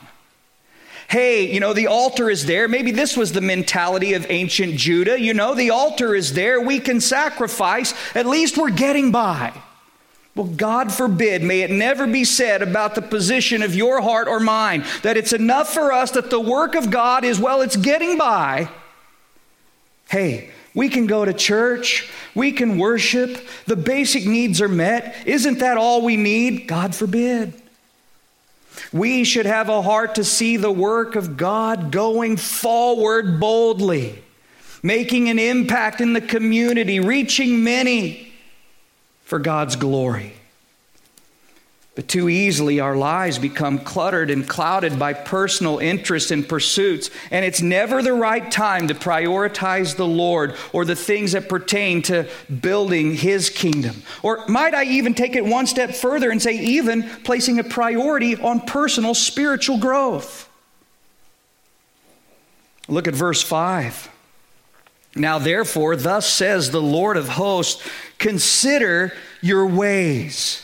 hey, 1.09 1.53
you 1.53 1.61
know, 1.61 1.73
the 1.73 1.87
altar 1.87 2.31
is 2.31 2.47
there. 2.47 2.69
Maybe 2.69 2.91
this 2.91 3.17
was 3.17 3.33
the 3.33 3.41
mentality 3.41 4.15
of 4.15 4.27
ancient 4.29 4.77
Judah. 4.77 5.21
You 5.21 5.35
know, 5.35 5.55
the 5.55 5.71
altar 5.71 6.15
is 6.15 6.33
there. 6.35 6.61
We 6.61 6.81
can 6.81 7.01
sacrifice. 7.01 7.95
At 8.15 8.27
least 8.27 8.59
we're 8.59 8.71
getting 8.71 9.13
by. 9.13 9.53
Well, 10.35 10.47
God 10.47 10.93
forbid, 10.93 11.43
may 11.43 11.63
it 11.63 11.71
never 11.71 12.07
be 12.07 12.25
said 12.25 12.61
about 12.61 12.95
the 12.95 13.01
position 13.01 13.63
of 13.63 13.75
your 13.75 14.03
heart 14.03 14.29
or 14.29 14.39
mine 14.39 14.85
that 15.03 15.17
it's 15.17 15.33
enough 15.33 15.73
for 15.73 15.93
us 15.93 16.11
that 16.11 16.29
the 16.29 16.39
work 16.39 16.75
of 16.75 16.91
God 16.91 17.25
is, 17.25 17.41
well, 17.41 17.63
it's 17.63 17.77
getting 17.77 18.19
by. 18.19 18.69
Hey, 20.11 20.51
we 20.75 20.91
can 20.91 21.07
go 21.07 21.25
to 21.25 21.33
church, 21.33 22.11
we 22.35 22.53
can 22.53 22.79
worship, 22.79 23.49
the 23.65 23.77
basic 23.77 24.27
needs 24.27 24.61
are 24.61 24.69
met. 24.69 25.17
Isn't 25.27 25.61
that 25.61 25.79
all 25.79 26.03
we 26.03 26.19
need? 26.19 26.69
God 26.69 26.95
forbid. 26.95 27.55
We 28.93 29.25
should 29.25 29.47
have 29.47 29.69
a 29.69 29.83
heart 29.83 30.15
to 30.15 30.25
see 30.25 30.57
the 30.57 30.71
work 30.71 31.17
of 31.17 31.37
God 31.37 31.91
going 31.91 32.37
forward 32.37 33.41
boldly, 33.41 34.23
making 34.83 35.29
an 35.29 35.39
impact 35.39 36.01
in 36.01 36.13
the 36.13 36.21
community, 36.21 37.01
reaching 37.01 37.65
many 37.65 38.33
for 39.25 39.39
God's 39.39 39.77
glory. 39.77 40.36
But 41.97 42.09
too 42.09 42.29
easily, 42.29 42.79
our 42.79 42.95
lives 42.95 43.39
become 43.39 43.79
cluttered 43.79 44.31
and 44.31 44.47
clouded 44.47 44.99
by 44.99 45.15
personal 45.15 45.79
interests 45.79 46.31
and 46.31 46.47
pursuits, 46.47 47.09
and 47.31 47.43
it's 47.43 47.63
never 47.63 48.03
the 48.03 48.13
right 48.13 48.53
time 48.53 48.89
to 48.89 48.95
prioritize 48.95 49.97
the 49.97 50.07
Lord 50.07 50.57
or 50.75 50.85
the 50.85 50.95
things 50.95 51.33
that 51.33 51.49
pertain 51.49 52.03
to 52.03 52.29
building 52.61 53.15
His 53.15 53.49
kingdom. 53.49 54.03
Or 54.23 54.45
might 54.47 54.75
I 54.75 54.85
even 54.85 55.15
take 55.15 55.37
it 55.37 55.45
one 55.47 55.67
step 55.67 55.95
further 55.95 56.31
and 56.31 56.41
say, 56.41 56.59
even 56.59 57.03
placing 57.25 57.59
a 57.59 57.65
priority 57.65 58.37
on 58.37 58.61
personal 58.61 59.15
spiritual 59.15 59.79
growth? 59.79 60.51
Look 62.89 63.09
at 63.09 63.15
verse 63.15 63.43
5. 63.43 64.11
Now, 65.15 65.39
therefore, 65.39 65.97
thus 65.97 66.31
says 66.31 66.71
the 66.71 66.83
Lord 66.83 67.17
of 67.17 67.31
hosts, 67.31 67.83
consider 68.19 69.15
your 69.41 69.67
ways. 69.67 70.63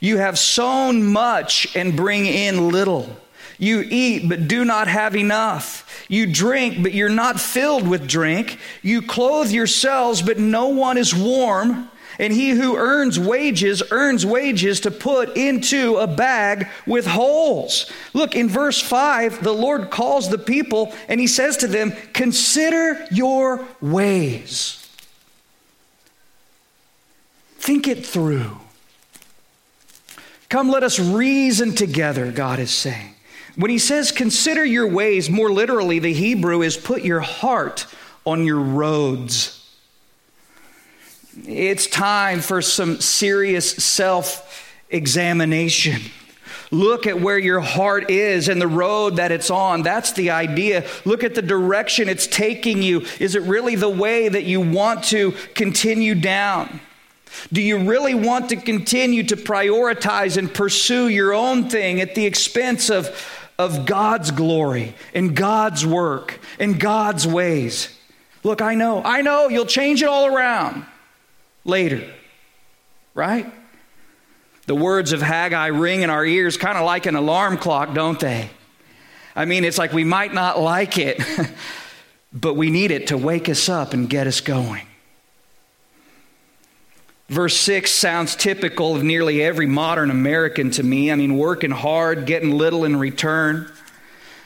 You 0.00 0.18
have 0.18 0.38
sown 0.38 1.04
much 1.04 1.74
and 1.76 1.96
bring 1.96 2.26
in 2.26 2.68
little. 2.70 3.16
You 3.58 3.84
eat, 3.88 4.28
but 4.28 4.46
do 4.46 4.64
not 4.64 4.86
have 4.86 5.16
enough. 5.16 6.04
You 6.08 6.32
drink, 6.32 6.82
but 6.82 6.94
you're 6.94 7.08
not 7.08 7.40
filled 7.40 7.86
with 7.86 8.06
drink. 8.06 8.58
You 8.82 9.02
clothe 9.02 9.50
yourselves, 9.50 10.22
but 10.22 10.38
no 10.38 10.68
one 10.68 10.96
is 10.96 11.14
warm. 11.14 11.90
And 12.20 12.32
he 12.32 12.50
who 12.50 12.76
earns 12.76 13.18
wages 13.18 13.82
earns 13.90 14.26
wages 14.26 14.80
to 14.80 14.90
put 14.90 15.36
into 15.36 15.96
a 15.96 16.06
bag 16.06 16.68
with 16.86 17.06
holes. 17.06 17.90
Look, 18.12 18.34
in 18.34 18.48
verse 18.48 18.80
5, 18.80 19.42
the 19.42 19.52
Lord 19.52 19.90
calls 19.90 20.28
the 20.28 20.38
people 20.38 20.94
and 21.08 21.20
he 21.20 21.28
says 21.28 21.58
to 21.58 21.68
them, 21.68 21.92
Consider 22.12 23.06
your 23.12 23.64
ways. 23.80 24.84
Think 27.58 27.86
it 27.86 28.04
through. 28.04 28.58
Come, 30.48 30.70
let 30.70 30.82
us 30.82 30.98
reason 30.98 31.74
together, 31.74 32.32
God 32.32 32.58
is 32.58 32.70
saying. 32.70 33.14
When 33.56 33.70
he 33.70 33.78
says 33.78 34.12
consider 34.12 34.64
your 34.64 34.86
ways, 34.86 35.28
more 35.28 35.50
literally, 35.50 35.98
the 35.98 36.12
Hebrew 36.12 36.62
is 36.62 36.76
put 36.76 37.02
your 37.02 37.20
heart 37.20 37.86
on 38.24 38.44
your 38.44 38.60
roads. 38.60 39.54
It's 41.46 41.86
time 41.86 42.40
for 42.40 42.62
some 42.62 43.00
serious 43.00 43.70
self 43.70 44.72
examination. 44.90 46.00
Look 46.70 47.06
at 47.06 47.20
where 47.20 47.38
your 47.38 47.60
heart 47.60 48.10
is 48.10 48.48
and 48.48 48.60
the 48.60 48.68
road 48.68 49.16
that 49.16 49.32
it's 49.32 49.50
on. 49.50 49.82
That's 49.82 50.12
the 50.12 50.30
idea. 50.30 50.86
Look 51.04 51.24
at 51.24 51.34
the 51.34 51.42
direction 51.42 52.08
it's 52.08 52.26
taking 52.26 52.82
you. 52.82 53.06
Is 53.18 53.34
it 53.34 53.42
really 53.42 53.74
the 53.74 53.88
way 53.88 54.28
that 54.28 54.44
you 54.44 54.60
want 54.60 55.04
to 55.04 55.32
continue 55.54 56.14
down? 56.14 56.80
Do 57.52 57.60
you 57.60 57.78
really 57.88 58.14
want 58.14 58.50
to 58.50 58.56
continue 58.56 59.22
to 59.24 59.36
prioritize 59.36 60.36
and 60.36 60.52
pursue 60.52 61.08
your 61.08 61.32
own 61.32 61.68
thing 61.70 62.00
at 62.00 62.14
the 62.14 62.26
expense 62.26 62.90
of, 62.90 63.08
of 63.58 63.86
God's 63.86 64.30
glory 64.30 64.94
and 65.14 65.34
God's 65.34 65.86
work 65.86 66.40
and 66.58 66.78
God's 66.78 67.26
ways? 67.26 67.96
Look, 68.44 68.62
I 68.62 68.74
know, 68.74 69.02
I 69.02 69.22
know 69.22 69.48
you'll 69.48 69.66
change 69.66 70.02
it 70.02 70.08
all 70.08 70.26
around 70.26 70.84
later, 71.64 72.08
right? 73.14 73.52
The 74.66 74.74
words 74.74 75.12
of 75.12 75.22
Haggai 75.22 75.66
ring 75.68 76.02
in 76.02 76.10
our 76.10 76.24
ears 76.24 76.56
kind 76.56 76.76
of 76.76 76.84
like 76.84 77.06
an 77.06 77.16
alarm 77.16 77.56
clock, 77.56 77.94
don't 77.94 78.20
they? 78.20 78.50
I 79.34 79.44
mean, 79.44 79.64
it's 79.64 79.78
like 79.78 79.92
we 79.92 80.04
might 80.04 80.34
not 80.34 80.60
like 80.60 80.98
it, 80.98 81.22
but 82.32 82.54
we 82.54 82.70
need 82.70 82.90
it 82.90 83.06
to 83.08 83.16
wake 83.16 83.48
us 83.48 83.68
up 83.68 83.92
and 83.92 84.10
get 84.10 84.26
us 84.26 84.40
going. 84.40 84.87
Verse 87.28 87.56
6 87.58 87.90
sounds 87.90 88.34
typical 88.34 88.96
of 88.96 89.02
nearly 89.02 89.42
every 89.42 89.66
modern 89.66 90.10
American 90.10 90.70
to 90.72 90.82
me. 90.82 91.12
I 91.12 91.14
mean, 91.14 91.36
working 91.36 91.70
hard, 91.70 92.24
getting 92.24 92.52
little 92.52 92.84
in 92.84 92.96
return. 92.96 93.70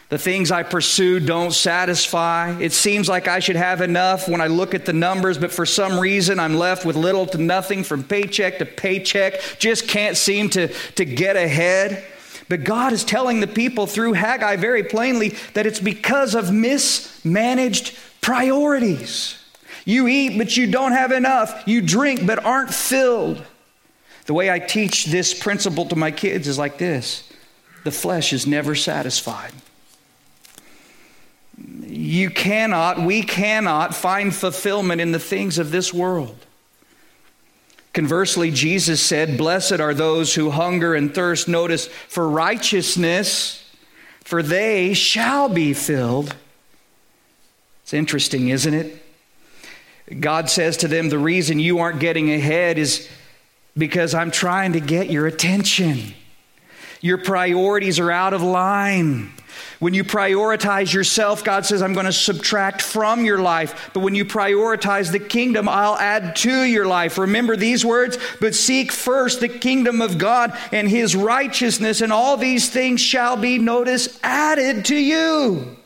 The 0.08 0.18
things 0.18 0.50
I 0.50 0.64
pursue 0.64 1.20
don't 1.20 1.52
satisfy. 1.52 2.58
It 2.60 2.72
seems 2.72 3.08
like 3.08 3.28
I 3.28 3.38
should 3.38 3.56
have 3.56 3.80
enough 3.80 4.28
when 4.28 4.40
I 4.40 4.48
look 4.48 4.74
at 4.74 4.84
the 4.84 4.92
numbers, 4.92 5.38
but 5.38 5.52
for 5.52 5.64
some 5.64 5.98
reason 5.98 6.38
I'm 6.38 6.54
left 6.54 6.84
with 6.84 6.96
little 6.96 7.24
to 7.26 7.38
nothing 7.38 7.84
from 7.84 8.02
paycheck 8.04 8.58
to 8.58 8.66
paycheck. 8.66 9.40
Just 9.58 9.88
can't 9.88 10.16
seem 10.16 10.50
to, 10.50 10.68
to 10.96 11.04
get 11.04 11.36
ahead. 11.36 12.04
But 12.48 12.64
God 12.64 12.92
is 12.92 13.04
telling 13.04 13.40
the 13.40 13.46
people 13.46 13.86
through 13.86 14.14
Haggai 14.14 14.56
very 14.56 14.82
plainly 14.82 15.30
that 15.54 15.66
it's 15.66 15.80
because 15.80 16.34
of 16.34 16.52
mismanaged 16.52 17.96
priorities. 18.20 19.41
You 19.84 20.08
eat, 20.08 20.38
but 20.38 20.56
you 20.56 20.70
don't 20.70 20.92
have 20.92 21.12
enough. 21.12 21.64
You 21.66 21.80
drink, 21.80 22.26
but 22.26 22.44
aren't 22.44 22.72
filled. 22.72 23.42
The 24.26 24.34
way 24.34 24.50
I 24.50 24.58
teach 24.58 25.06
this 25.06 25.34
principle 25.34 25.86
to 25.86 25.96
my 25.96 26.10
kids 26.10 26.46
is 26.46 26.58
like 26.58 26.78
this 26.78 27.28
the 27.84 27.90
flesh 27.90 28.32
is 28.32 28.46
never 28.46 28.74
satisfied. 28.74 29.52
You 31.82 32.30
cannot, 32.30 33.02
we 33.02 33.22
cannot 33.22 33.94
find 33.94 34.34
fulfillment 34.34 35.00
in 35.00 35.12
the 35.12 35.18
things 35.18 35.58
of 35.58 35.70
this 35.70 35.92
world. 35.92 36.36
Conversely, 37.92 38.50
Jesus 38.50 39.02
said, 39.02 39.36
Blessed 39.36 39.80
are 39.80 39.92
those 39.92 40.34
who 40.34 40.50
hunger 40.50 40.94
and 40.94 41.14
thirst, 41.14 41.48
notice, 41.48 41.88
for 42.08 42.26
righteousness, 42.28 43.70
for 44.24 44.42
they 44.42 44.94
shall 44.94 45.48
be 45.48 45.74
filled. 45.74 46.34
It's 47.82 47.92
interesting, 47.92 48.48
isn't 48.48 48.72
it? 48.72 49.01
God 50.20 50.50
says 50.50 50.78
to 50.78 50.88
them, 50.88 51.08
The 51.08 51.18
reason 51.18 51.58
you 51.58 51.78
aren't 51.78 52.00
getting 52.00 52.32
ahead 52.32 52.78
is 52.78 53.08
because 53.76 54.14
I'm 54.14 54.30
trying 54.30 54.72
to 54.72 54.80
get 54.80 55.10
your 55.10 55.26
attention. 55.26 56.14
Your 57.00 57.18
priorities 57.18 57.98
are 57.98 58.10
out 58.10 58.32
of 58.34 58.42
line. 58.42 59.32
When 59.80 59.94
you 59.94 60.04
prioritize 60.04 60.92
yourself, 60.92 61.42
God 61.42 61.66
says, 61.66 61.82
I'm 61.82 61.92
going 61.92 62.06
to 62.06 62.12
subtract 62.12 62.80
from 62.80 63.24
your 63.24 63.38
life. 63.38 63.90
But 63.92 64.00
when 64.00 64.14
you 64.14 64.24
prioritize 64.24 65.10
the 65.10 65.18
kingdom, 65.18 65.68
I'll 65.68 65.96
add 65.96 66.36
to 66.36 66.62
your 66.62 66.86
life. 66.86 67.18
Remember 67.18 67.56
these 67.56 67.84
words? 67.84 68.16
But 68.40 68.54
seek 68.54 68.92
first 68.92 69.40
the 69.40 69.48
kingdom 69.48 70.00
of 70.00 70.18
God 70.18 70.56
and 70.70 70.88
his 70.88 71.16
righteousness, 71.16 72.00
and 72.00 72.12
all 72.12 72.36
these 72.36 72.70
things 72.70 73.00
shall 73.00 73.36
be, 73.36 73.58
notice, 73.58 74.20
added 74.22 74.84
to 74.84 74.96
you. 74.96 75.76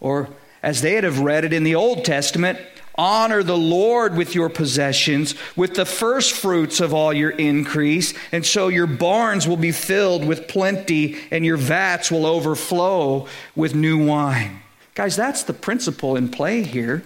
Or 0.00 0.28
as 0.60 0.82
they'd 0.82 1.04
have 1.04 1.20
read 1.20 1.44
it 1.44 1.52
in 1.52 1.62
the 1.62 1.76
Old 1.76 2.04
Testament, 2.04 2.58
Honor 2.98 3.42
the 3.42 3.56
Lord 3.56 4.16
with 4.16 4.34
your 4.34 4.48
possessions, 4.48 5.34
with 5.54 5.74
the 5.74 5.84
first 5.84 6.32
fruits 6.32 6.80
of 6.80 6.94
all 6.94 7.12
your 7.12 7.30
increase, 7.30 8.14
and 8.32 8.44
so 8.44 8.68
your 8.68 8.86
barns 8.86 9.46
will 9.46 9.58
be 9.58 9.72
filled 9.72 10.24
with 10.24 10.48
plenty, 10.48 11.16
and 11.30 11.44
your 11.44 11.58
vats 11.58 12.10
will 12.10 12.24
overflow 12.24 13.28
with 13.54 13.74
new 13.74 14.06
wine. 14.06 14.62
Guys, 14.94 15.14
that's 15.14 15.42
the 15.42 15.52
principle 15.52 16.16
in 16.16 16.30
play 16.30 16.62
here. 16.62 17.04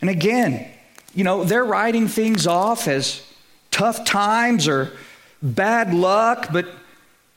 And 0.00 0.10
again, 0.10 0.68
you 1.14 1.22
know, 1.22 1.44
they're 1.44 1.64
writing 1.64 2.08
things 2.08 2.46
off 2.46 2.88
as 2.88 3.22
tough 3.70 4.04
times 4.04 4.66
or 4.66 4.92
bad 5.40 5.94
luck, 5.94 6.48
but 6.52 6.66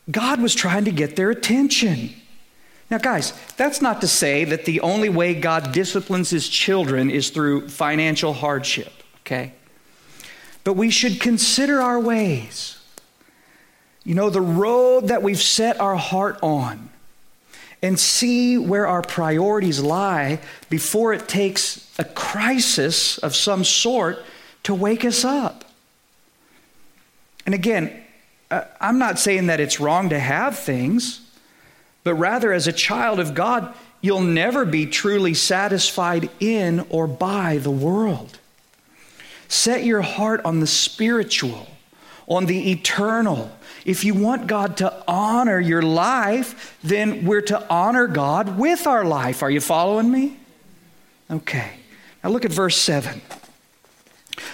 God 0.09 0.41
was 0.41 0.55
trying 0.55 0.85
to 0.85 0.91
get 0.91 1.15
their 1.15 1.29
attention. 1.29 2.13
Now, 2.89 2.97
guys, 2.97 3.33
that's 3.57 3.81
not 3.81 4.01
to 4.01 4.07
say 4.07 4.45
that 4.45 4.65
the 4.65 4.79
only 4.79 5.09
way 5.09 5.33
God 5.33 5.73
disciplines 5.73 6.29
his 6.29 6.47
children 6.47 7.09
is 7.09 7.29
through 7.29 7.67
financial 7.67 8.33
hardship, 8.33 8.93
okay? 9.21 9.53
But 10.63 10.73
we 10.73 10.89
should 10.89 11.19
consider 11.19 11.81
our 11.81 11.99
ways. 11.99 12.79
You 14.05 14.15
know, 14.15 14.29
the 14.29 14.41
road 14.41 15.09
that 15.09 15.21
we've 15.21 15.41
set 15.41 15.81
our 15.81 15.97
heart 15.97 16.39
on 16.41 16.89
and 17.81 17.99
see 17.99 18.57
where 18.57 18.87
our 18.87 19.01
priorities 19.01 19.81
lie 19.81 20.39
before 20.69 21.13
it 21.13 21.27
takes 21.27 21.93
a 21.99 22.05
crisis 22.05 23.17
of 23.17 23.35
some 23.35 23.65
sort 23.65 24.23
to 24.63 24.73
wake 24.73 25.03
us 25.03 25.25
up. 25.25 25.65
And 27.45 27.53
again, 27.53 28.03
uh, 28.49 28.63
I'm 28.79 28.97
not 28.97 29.19
saying 29.19 29.47
that 29.47 29.59
it's 29.59 29.79
wrong 29.79 30.09
to 30.09 30.19
have 30.19 30.57
things 30.57 31.26
but 32.07 32.13
rather 32.13 32.53
as 32.53 32.67
a 32.67 32.71
child 32.71 33.19
of 33.19 33.33
God, 33.33 33.73
you'll 33.99 34.21
never 34.21 34.63
be 34.63 34.85
truly 34.85 35.33
satisfied 35.33 36.29
in 36.39 36.85
or 36.89 37.05
by 37.05 37.57
the 37.57 37.69
world. 37.69 38.39
Set 39.49 39.83
your 39.83 40.01
heart 40.01 40.39
on 40.45 40.61
the 40.61 40.67
spiritual, 40.67 41.67
on 42.25 42.45
the 42.45 42.71
eternal. 42.71 43.51
If 43.83 44.05
you 44.05 44.13
want 44.13 44.47
God 44.47 44.77
to 44.77 45.03
honor 45.05 45.59
your 45.59 45.81
life, 45.81 46.77
then 46.81 47.25
we're 47.25 47.41
to 47.41 47.69
honor 47.69 48.07
God 48.07 48.57
with 48.57 48.87
our 48.87 49.03
life. 49.03 49.43
Are 49.43 49.51
you 49.51 49.59
following 49.59 50.09
me? 50.09 50.37
Okay. 51.29 51.73
Now 52.23 52.29
look 52.29 52.45
at 52.45 52.53
verse 52.53 52.77
7. 52.77 53.21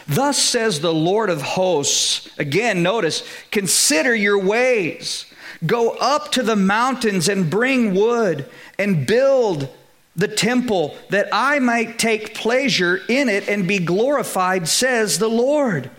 Thus 0.07 0.39
says 0.39 0.79
the 0.79 0.91
Lord 0.91 1.29
of 1.29 1.43
hosts. 1.43 2.27
Again, 2.39 2.81
notice, 2.81 3.23
consider 3.51 4.15
your 4.15 4.39
ways. 4.39 5.27
Go 5.65 5.91
up 5.91 6.31
to 6.33 6.43
the 6.43 6.55
mountains 6.55 7.29
and 7.29 7.49
bring 7.49 7.93
wood 7.93 8.45
and 8.77 9.07
build 9.07 9.69
the 10.15 10.27
temple 10.27 10.95
that 11.09 11.27
I 11.31 11.59
might 11.59 11.97
take 11.97 12.35
pleasure 12.35 13.01
in 13.07 13.29
it 13.29 13.47
and 13.47 13.67
be 13.67 13.79
glorified, 13.79 14.67
says 14.67 15.17
the 15.17 15.29
Lord. 15.29 15.89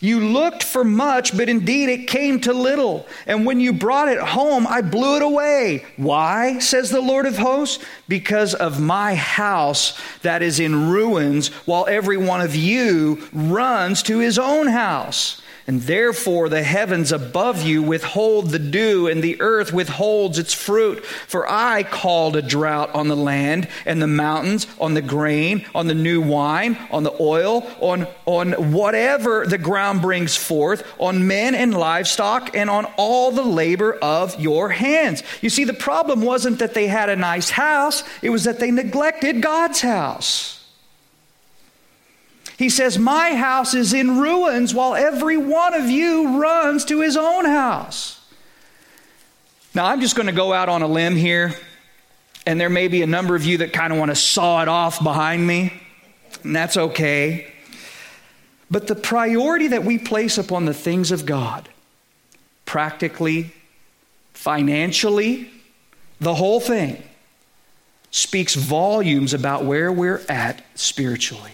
You 0.00 0.18
looked 0.18 0.64
for 0.64 0.82
much, 0.82 1.36
but 1.36 1.48
indeed 1.48 1.88
it 1.88 2.08
came 2.08 2.40
to 2.40 2.52
little. 2.52 3.06
And 3.24 3.46
when 3.46 3.60
you 3.60 3.72
brought 3.72 4.08
it 4.08 4.18
home, 4.18 4.66
I 4.66 4.82
blew 4.82 5.16
it 5.16 5.22
away. 5.22 5.84
Why, 5.96 6.58
says 6.58 6.90
the 6.90 7.00
Lord 7.00 7.24
of 7.24 7.38
hosts? 7.38 7.82
Because 8.08 8.52
of 8.52 8.80
my 8.80 9.14
house 9.14 9.96
that 10.22 10.42
is 10.42 10.58
in 10.58 10.90
ruins, 10.90 11.48
while 11.66 11.86
every 11.88 12.16
one 12.16 12.40
of 12.40 12.56
you 12.56 13.28
runs 13.32 14.02
to 14.04 14.18
his 14.18 14.40
own 14.40 14.66
house. 14.66 15.40
And 15.66 15.82
therefore, 15.82 16.48
the 16.48 16.62
heavens 16.62 17.12
above 17.12 17.62
you 17.62 17.82
withhold 17.82 18.50
the 18.50 18.58
dew, 18.58 19.06
and 19.06 19.22
the 19.22 19.40
earth 19.40 19.72
withholds 19.72 20.38
its 20.38 20.52
fruit. 20.52 21.04
For 21.04 21.48
I 21.48 21.84
called 21.84 22.36
a 22.36 22.42
drought 22.42 22.94
on 22.94 23.08
the 23.08 23.16
land 23.16 23.68
and 23.86 24.02
the 24.02 24.06
mountains, 24.06 24.66
on 24.80 24.94
the 24.94 25.02
grain, 25.02 25.64
on 25.74 25.86
the 25.86 25.94
new 25.94 26.20
wine, 26.20 26.76
on 26.90 27.04
the 27.04 27.14
oil, 27.20 27.70
on, 27.80 28.06
on 28.26 28.72
whatever 28.72 29.46
the 29.46 29.58
ground 29.58 30.02
brings 30.02 30.36
forth, 30.36 30.84
on 30.98 31.26
men 31.26 31.54
and 31.54 31.74
livestock, 31.74 32.56
and 32.56 32.68
on 32.68 32.86
all 32.96 33.30
the 33.30 33.44
labor 33.44 33.92
of 33.94 34.38
your 34.40 34.70
hands. 34.70 35.22
You 35.40 35.50
see, 35.50 35.64
the 35.64 35.74
problem 35.74 36.22
wasn't 36.22 36.58
that 36.58 36.74
they 36.74 36.88
had 36.88 37.08
a 37.08 37.16
nice 37.16 37.50
house, 37.50 38.02
it 38.20 38.30
was 38.30 38.44
that 38.44 38.58
they 38.58 38.70
neglected 38.70 39.42
God's 39.42 39.80
house. 39.80 40.61
He 42.58 42.68
says, 42.68 42.98
My 42.98 43.34
house 43.34 43.74
is 43.74 43.92
in 43.92 44.18
ruins 44.18 44.74
while 44.74 44.94
every 44.94 45.36
one 45.36 45.74
of 45.74 45.88
you 45.88 46.40
runs 46.40 46.84
to 46.86 47.00
his 47.00 47.16
own 47.16 47.44
house. 47.44 48.20
Now, 49.74 49.86
I'm 49.86 50.00
just 50.00 50.16
going 50.16 50.26
to 50.26 50.32
go 50.32 50.52
out 50.52 50.68
on 50.68 50.82
a 50.82 50.86
limb 50.86 51.16
here, 51.16 51.54
and 52.46 52.60
there 52.60 52.68
may 52.68 52.88
be 52.88 53.02
a 53.02 53.06
number 53.06 53.34
of 53.34 53.44
you 53.44 53.58
that 53.58 53.72
kind 53.72 53.92
of 53.92 53.98
want 53.98 54.10
to 54.10 54.14
saw 54.14 54.60
it 54.62 54.68
off 54.68 55.02
behind 55.02 55.46
me, 55.46 55.72
and 56.42 56.54
that's 56.54 56.76
okay. 56.76 57.50
But 58.70 58.86
the 58.86 58.94
priority 58.94 59.68
that 59.68 59.84
we 59.84 59.98
place 59.98 60.36
upon 60.36 60.66
the 60.66 60.74
things 60.74 61.10
of 61.10 61.24
God, 61.24 61.68
practically, 62.66 63.52
financially, 64.34 65.50
the 66.20 66.34
whole 66.34 66.60
thing, 66.60 67.02
speaks 68.10 68.54
volumes 68.54 69.32
about 69.32 69.64
where 69.64 69.90
we're 69.90 70.22
at 70.28 70.62
spiritually. 70.74 71.52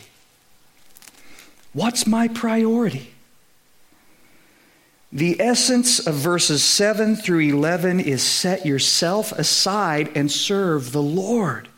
What's 1.79 2.09
my 2.09 2.27
priority? 2.27 3.13
The 5.13 5.41
essence 5.41 6.05
of 6.05 6.17
verses 6.17 6.65
7 6.65 7.15
through 7.15 7.39
11 7.39 8.01
is 8.01 8.21
set 8.21 8.67
yourself 8.67 9.31
aside 9.31 10.11
and 10.17 10.29
serve 10.29 10.91
the 10.91 11.01
Lord. 11.01 11.69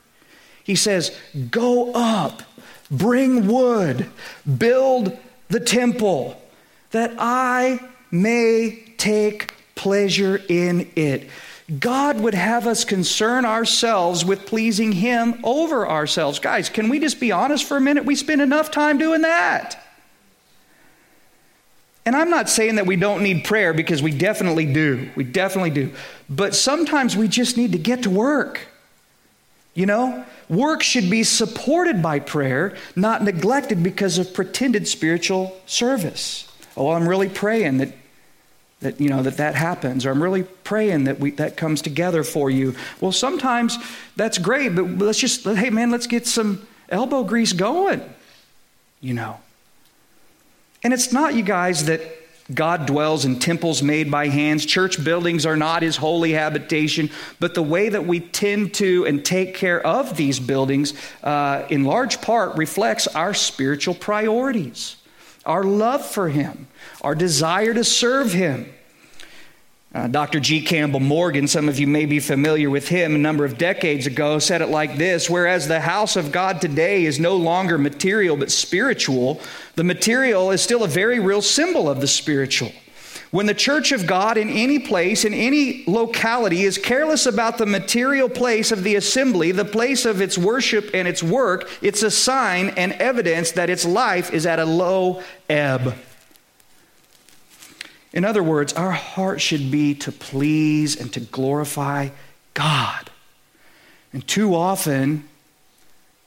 He 0.65 0.75
says, 0.75 1.15
Go 1.51 1.93
up, 1.93 2.43
bring 2.91 3.47
wood, 3.47 4.09
build 4.57 5.19
the 5.49 5.61
temple, 5.61 6.43
that 6.93 7.15
I 7.19 7.87
may 8.11 8.95
take 8.97 9.53
pleasure 9.75 10.41
in 10.49 10.91
it. 10.97 11.29
God 11.79 12.19
would 12.23 12.35
have 12.35 12.67
us 12.67 12.87
concern 12.87 13.45
ourselves 13.45 14.25
with 14.25 14.47
pleasing 14.47 14.93
Him 14.93 15.41
over 15.45 15.87
ourselves. 15.87 16.39
Guys, 16.39 16.71
can 16.71 16.89
we 16.89 17.01
just 17.01 17.21
be 17.21 17.33
honest 17.33 17.67
for 17.67 17.77
a 17.77 17.83
minute? 17.83 18.07
We 18.07 18.17
spend 18.17 18.41
enough 18.41 18.71
time 18.71 18.97
doing 18.97 19.21
that. 19.21 19.79
And 22.11 22.17
I'm 22.17 22.29
not 22.29 22.49
saying 22.49 22.75
that 22.75 22.87
we 22.87 22.97
don't 22.97 23.23
need 23.23 23.45
prayer 23.45 23.73
because 23.73 24.03
we 24.03 24.11
definitely 24.11 24.67
do. 24.67 25.09
We 25.15 25.23
definitely 25.23 25.71
do. 25.71 25.93
But 26.29 26.57
sometimes 26.57 27.17
we 27.17 27.29
just 27.29 27.57
need 27.57 27.71
to 27.71 27.79
get 27.79 28.03
to 28.03 28.11
work. 28.11 28.67
You 29.75 29.87
know, 29.87 30.25
work 30.49 30.83
should 30.83 31.09
be 31.09 31.23
supported 31.23 32.03
by 32.03 32.19
prayer, 32.19 32.77
not 32.97 33.23
neglected 33.23 33.85
because 33.85 34.19
of 34.19 34.35
pretended 34.35 34.89
spiritual 34.89 35.57
service. 35.67 36.53
Oh, 36.77 36.91
I'm 36.91 37.09
really 37.09 37.29
praying 37.29 37.79
that 37.79 37.93
that 38.81 39.01
you 39.01 39.09
know 39.09 39.23
that 39.23 39.37
that 39.37 39.55
happens 39.55 40.07
or 40.07 40.11
i'm 40.11 40.23
really 40.23 40.43
praying 40.43 41.05
that 41.05 41.21
we 41.21 41.33
that 41.33 41.55
comes 41.59 41.83
together 41.83 42.25
for 42.25 42.49
you 42.49 42.75
well 43.03 43.13
sometimes 43.13 43.77
that's 44.17 44.39
great 44.39 44.75
but 44.75 44.87
let's 44.97 45.19
just 45.19 45.45
hey 45.45 45.69
man 45.69 45.91
let's 45.91 46.07
get 46.07 46.27
some 46.27 46.67
elbow 46.89 47.23
grease 47.23 47.53
going 47.53 48.01
you 49.03 49.13
know 49.13 49.39
and 50.83 50.93
it's 50.93 51.13
not 51.13 51.35
you 51.35 51.43
guys 51.43 51.87
that 51.87 52.01
God 52.53 52.87
dwells 52.87 53.25
in 53.25 53.39
temples 53.39 53.83
made 53.83 54.11
by 54.11 54.29
hands. 54.29 54.67
Church 54.67 55.03
buildings 55.03 55.47
are 55.47 55.57
not 55.57 55.83
his 55.83 55.97
holy 55.97 56.33
habitation, 56.33 57.11
but 57.39 57.55
the 57.55 57.63
way 57.63 57.89
that 57.89 58.07
we 58.07 58.21
tend 58.21 58.75
to 58.75 59.07
and 59.07 59.25
take 59.25 59.55
care 59.55 59.85
of 59.87 60.17
these 60.17 60.41
buildings, 60.41 60.95
uh, 61.23 61.65
in 61.71 61.85
large 61.85 62.21
part, 62.21 62.57
reflects 62.57 63.07
our 63.09 63.35
spiritual 63.35 63.95
priorities, 63.95 64.97
our 65.47 65.63
love 65.63 66.05
for 66.05 66.29
him, 66.29 66.67
our 67.03 67.15
desire 67.15 67.73
to 67.73 67.85
serve 67.85 68.33
him. 68.33 68.73
Uh, 69.93 70.07
Dr. 70.07 70.39
G. 70.39 70.63
Campbell 70.63 71.01
Morgan, 71.01 71.49
some 71.49 71.69
of 71.69 71.81
you 71.81 71.89
may 71.89 72.07
be 72.07 72.21
familiar 72.21 72.71
with 72.71 72.87
him, 72.87 73.17
a 73.17 73.19
number 73.19 73.45
of 73.45 73.59
decades 73.59 74.07
ago, 74.07 74.39
said 74.39 74.63
it 74.63 74.69
like 74.69 74.97
this 74.97 75.29
Whereas 75.29 75.67
the 75.67 75.81
house 75.81 76.15
of 76.15 76.31
God 76.31 76.61
today 76.61 77.05
is 77.05 77.19
no 77.19 77.37
longer 77.37 77.77
material 77.77 78.37
but 78.37 78.53
spiritual, 78.53 79.41
the 79.75 79.83
material 79.83 80.53
is 80.53 80.63
still 80.63 80.85
a 80.85 80.89
very 80.89 81.19
real 81.19 81.43
symbol 81.43 81.91
of 81.91 82.01
the 82.01 82.07
spiritual. 82.07 82.71
When 83.33 83.47
the 83.47 83.55
church 83.55 83.91
of 83.91 84.07
God 84.07 84.37
in 84.37 84.49
any 84.49 84.79
place, 84.79 85.25
in 85.25 85.35
any 85.35 85.83
locality, 85.89 86.63
is 86.63 86.79
careless 86.79 87.27
about 87.27 87.59
the 87.59 87.67
material 87.67 88.29
place 88.29 88.71
of 88.71 88.85
the 88.85 88.95
assembly, 88.95 89.51
the 89.51 89.65
place 89.65 90.05
of 90.05 90.21
its 90.21 90.39
worship 90.39 90.91
and 90.95 91.09
its 91.09 91.23
work, 91.23 91.69
it's 91.83 92.05
a 92.05 92.11
sign 92.13 92.69
and 92.71 92.93
evidence 92.93 93.53
that 93.53 93.71
its 93.71 93.85
life 93.85 94.33
is 94.33 94.47
at 94.47 94.61
a 94.61 94.65
low 94.65 95.21
ebb. 95.49 95.95
In 98.13 98.25
other 98.25 98.43
words, 98.43 98.73
our 98.73 98.91
heart 98.91 99.41
should 99.41 99.71
be 99.71 99.95
to 99.97 100.11
please 100.11 101.01
and 101.01 101.13
to 101.13 101.21
glorify 101.21 102.09
God. 102.55 103.11
And 104.13 104.27
too 104.27 104.55
often, 104.55 105.29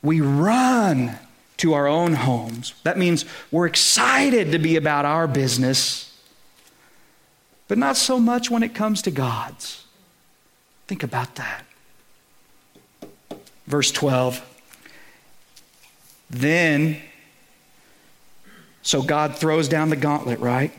we 0.01 0.21
run 0.21 1.17
to 1.57 1.73
our 1.73 1.87
own 1.87 2.13
homes. 2.13 2.73
That 2.83 2.97
means 2.97 3.25
we're 3.51 3.67
excited 3.67 4.51
to 4.51 4.59
be 4.59 4.75
about 4.75 5.05
our 5.05 5.27
business, 5.27 6.17
but 7.67 7.77
not 7.77 7.97
so 7.97 8.19
much 8.19 8.49
when 8.49 8.63
it 8.63 8.73
comes 8.73 9.01
to 9.03 9.11
God's. 9.11 9.85
Think 10.87 11.03
about 11.03 11.35
that. 11.35 11.63
Verse 13.67 13.91
12. 13.91 14.41
Then, 16.29 17.01
so 18.81 19.01
God 19.01 19.35
throws 19.35 19.67
down 19.67 19.89
the 19.89 19.95
gauntlet, 19.95 20.39
right? 20.39 20.71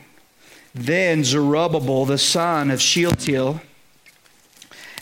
Then 0.75 1.23
Zerubbabel, 1.23 2.05
the 2.05 2.19
son 2.19 2.71
of 2.71 2.81
Shealtiel, 2.81 3.61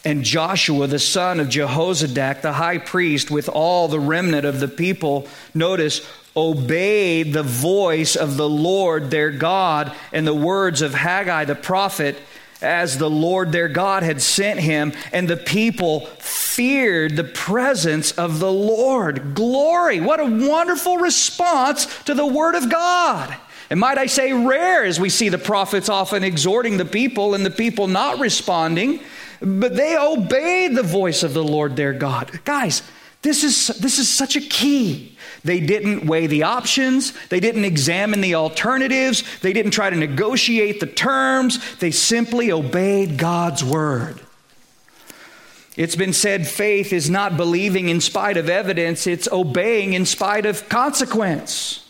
and 0.04 0.24
Joshua, 0.24 0.86
the 0.86 0.98
son 0.98 1.40
of 1.40 1.48
Jehozadak, 1.48 2.42
the 2.42 2.54
high 2.54 2.78
priest, 2.78 3.30
with 3.30 3.48
all 3.48 3.88
the 3.88 4.00
remnant 4.00 4.44
of 4.44 4.60
the 4.60 4.68
people, 4.68 5.26
notice, 5.54 6.06
obeyed 6.36 7.32
the 7.32 7.42
voice 7.42 8.16
of 8.16 8.36
the 8.36 8.48
Lord 8.48 9.10
their 9.10 9.30
God 9.30 9.94
and 10.12 10.26
the 10.26 10.34
words 10.34 10.82
of 10.82 10.94
Haggai 10.94 11.44
the 11.44 11.54
prophet 11.54 12.18
as 12.60 12.98
the 12.98 13.10
Lord 13.10 13.52
their 13.52 13.68
God 13.68 14.02
had 14.02 14.22
sent 14.22 14.60
him, 14.60 14.92
and 15.12 15.28
the 15.28 15.36
people 15.36 16.06
feared 16.18 17.16
the 17.16 17.24
presence 17.24 18.12
of 18.12 18.38
the 18.38 18.52
Lord. 18.52 19.34
Glory! 19.34 20.00
What 20.00 20.20
a 20.20 20.24
wonderful 20.24 20.98
response 20.98 21.86
to 22.04 22.14
the 22.14 22.26
Word 22.26 22.54
of 22.54 22.70
God. 22.70 23.36
And 23.72 23.80
might 23.80 23.96
I 23.96 24.04
say, 24.04 24.34
rare 24.34 24.84
as 24.84 25.00
we 25.00 25.08
see 25.08 25.30
the 25.30 25.38
prophets 25.38 25.88
often 25.88 26.24
exhorting 26.24 26.76
the 26.76 26.84
people 26.84 27.32
and 27.32 27.42
the 27.42 27.50
people 27.50 27.86
not 27.86 28.18
responding, 28.18 29.00
but 29.40 29.74
they 29.74 29.96
obeyed 29.96 30.76
the 30.76 30.82
voice 30.82 31.22
of 31.22 31.32
the 31.32 31.42
Lord 31.42 31.74
their 31.74 31.94
God. 31.94 32.38
Guys, 32.44 32.82
this 33.22 33.42
is, 33.42 33.68
this 33.78 33.98
is 33.98 34.10
such 34.10 34.36
a 34.36 34.42
key. 34.42 35.16
They 35.42 35.58
didn't 35.58 36.04
weigh 36.04 36.26
the 36.26 36.42
options. 36.42 37.14
They 37.28 37.40
didn't 37.40 37.64
examine 37.64 38.20
the 38.20 38.34
alternatives. 38.34 39.24
They 39.40 39.54
didn't 39.54 39.70
try 39.70 39.88
to 39.88 39.96
negotiate 39.96 40.78
the 40.78 40.86
terms. 40.86 41.58
They 41.76 41.92
simply 41.92 42.52
obeyed 42.52 43.16
God's 43.16 43.64
word. 43.64 44.20
It's 45.78 45.96
been 45.96 46.12
said 46.12 46.46
faith 46.46 46.92
is 46.92 47.08
not 47.08 47.38
believing 47.38 47.88
in 47.88 48.02
spite 48.02 48.36
of 48.36 48.50
evidence, 48.50 49.06
it's 49.06 49.32
obeying 49.32 49.94
in 49.94 50.04
spite 50.04 50.44
of 50.44 50.68
consequence. 50.68 51.81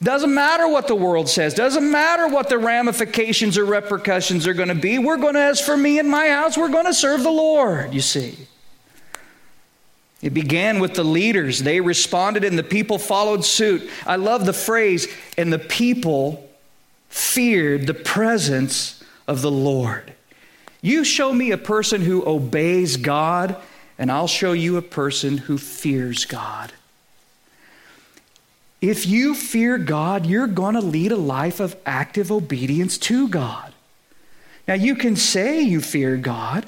Doesn't 0.00 0.32
matter 0.32 0.68
what 0.68 0.86
the 0.86 0.94
world 0.94 1.28
says, 1.28 1.54
doesn't 1.54 1.90
matter 1.90 2.28
what 2.28 2.48
the 2.48 2.58
ramifications 2.58 3.58
or 3.58 3.64
repercussions 3.64 4.46
are 4.46 4.54
going 4.54 4.68
to 4.68 4.74
be. 4.74 4.98
We're 4.98 5.16
going 5.16 5.34
to, 5.34 5.40
as 5.40 5.60
for 5.60 5.76
me 5.76 5.98
and 5.98 6.08
my 6.08 6.28
house, 6.28 6.56
we're 6.56 6.68
going 6.68 6.86
to 6.86 6.94
serve 6.94 7.24
the 7.24 7.30
Lord, 7.30 7.92
you 7.92 8.00
see. 8.00 8.38
It 10.22 10.34
began 10.34 10.78
with 10.78 10.94
the 10.94 11.04
leaders. 11.04 11.60
They 11.60 11.80
responded 11.80 12.44
and 12.44 12.56
the 12.56 12.62
people 12.62 12.98
followed 12.98 13.44
suit. 13.44 13.90
I 14.06 14.16
love 14.16 14.46
the 14.46 14.52
phrase, 14.52 15.08
and 15.36 15.52
the 15.52 15.58
people 15.58 16.48
feared 17.08 17.86
the 17.86 17.94
presence 17.94 19.02
of 19.26 19.42
the 19.42 19.50
Lord. 19.50 20.12
You 20.80 21.02
show 21.02 21.32
me 21.32 21.50
a 21.50 21.58
person 21.58 22.02
who 22.02 22.24
obeys 22.24 22.96
God, 22.96 23.56
and 23.98 24.12
I'll 24.12 24.28
show 24.28 24.52
you 24.52 24.76
a 24.76 24.82
person 24.82 25.38
who 25.38 25.58
fears 25.58 26.24
God. 26.24 26.72
If 28.80 29.06
you 29.06 29.34
fear 29.34 29.76
God, 29.76 30.26
you're 30.26 30.46
going 30.46 30.74
to 30.74 30.80
lead 30.80 31.12
a 31.12 31.16
life 31.16 31.58
of 31.60 31.76
active 31.84 32.30
obedience 32.30 32.96
to 32.98 33.28
God. 33.28 33.72
Now, 34.68 34.74
you 34.74 34.94
can 34.94 35.16
say 35.16 35.60
you 35.60 35.80
fear 35.80 36.16
God, 36.16 36.66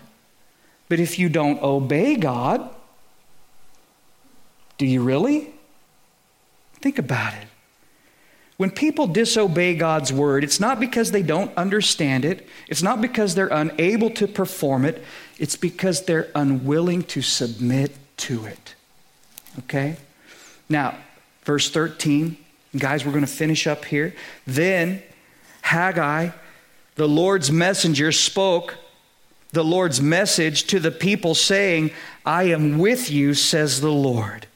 but 0.89 0.99
if 0.99 1.19
you 1.19 1.29
don't 1.29 1.63
obey 1.63 2.17
God, 2.17 2.69
do 4.79 4.87
you 4.87 5.03
really? 5.03 5.53
Think 6.81 6.99
about 6.99 7.35
it. 7.35 7.47
When 8.57 8.71
people 8.71 9.07
disobey 9.07 9.75
God's 9.75 10.13
word, 10.13 10.45
it's 10.45 10.61
not 10.61 10.81
because 10.81 11.13
they 11.13 11.23
don't 11.23 11.55
understand 11.57 12.25
it, 12.25 12.47
it's 12.69 12.83
not 12.83 13.01
because 13.01 13.35
they're 13.35 13.49
unable 13.49 14.11
to 14.11 14.27
perform 14.27 14.85
it, 14.85 15.03
it's 15.39 15.57
because 15.57 16.05
they're 16.05 16.29
unwilling 16.35 17.03
to 17.05 17.23
submit 17.23 17.93
to 18.19 18.45
it. 18.45 18.75
Okay? 19.61 19.97
Now, 20.69 20.97
Verse 21.45 21.71
13, 21.71 22.37
guys, 22.77 23.05
we're 23.05 23.13
going 23.13 23.25
to 23.25 23.31
finish 23.31 23.67
up 23.67 23.85
here. 23.85 24.15
Then 24.47 25.03
Haggai, 25.63 26.31
the 26.97 27.09
Lord's 27.09 27.51
messenger, 27.51 28.13
spoke 28.13 28.77
the 29.53 29.65
Lord's 29.65 30.01
message 30.01 30.65
to 30.69 30.79
the 30.79 30.93
people, 30.93 31.35
saying, 31.35 31.91
I 32.25 32.45
am 32.45 32.79
with 32.79 33.11
you, 33.11 33.35
says 33.35 33.81
the 33.81 33.91
Lord. 33.91 34.47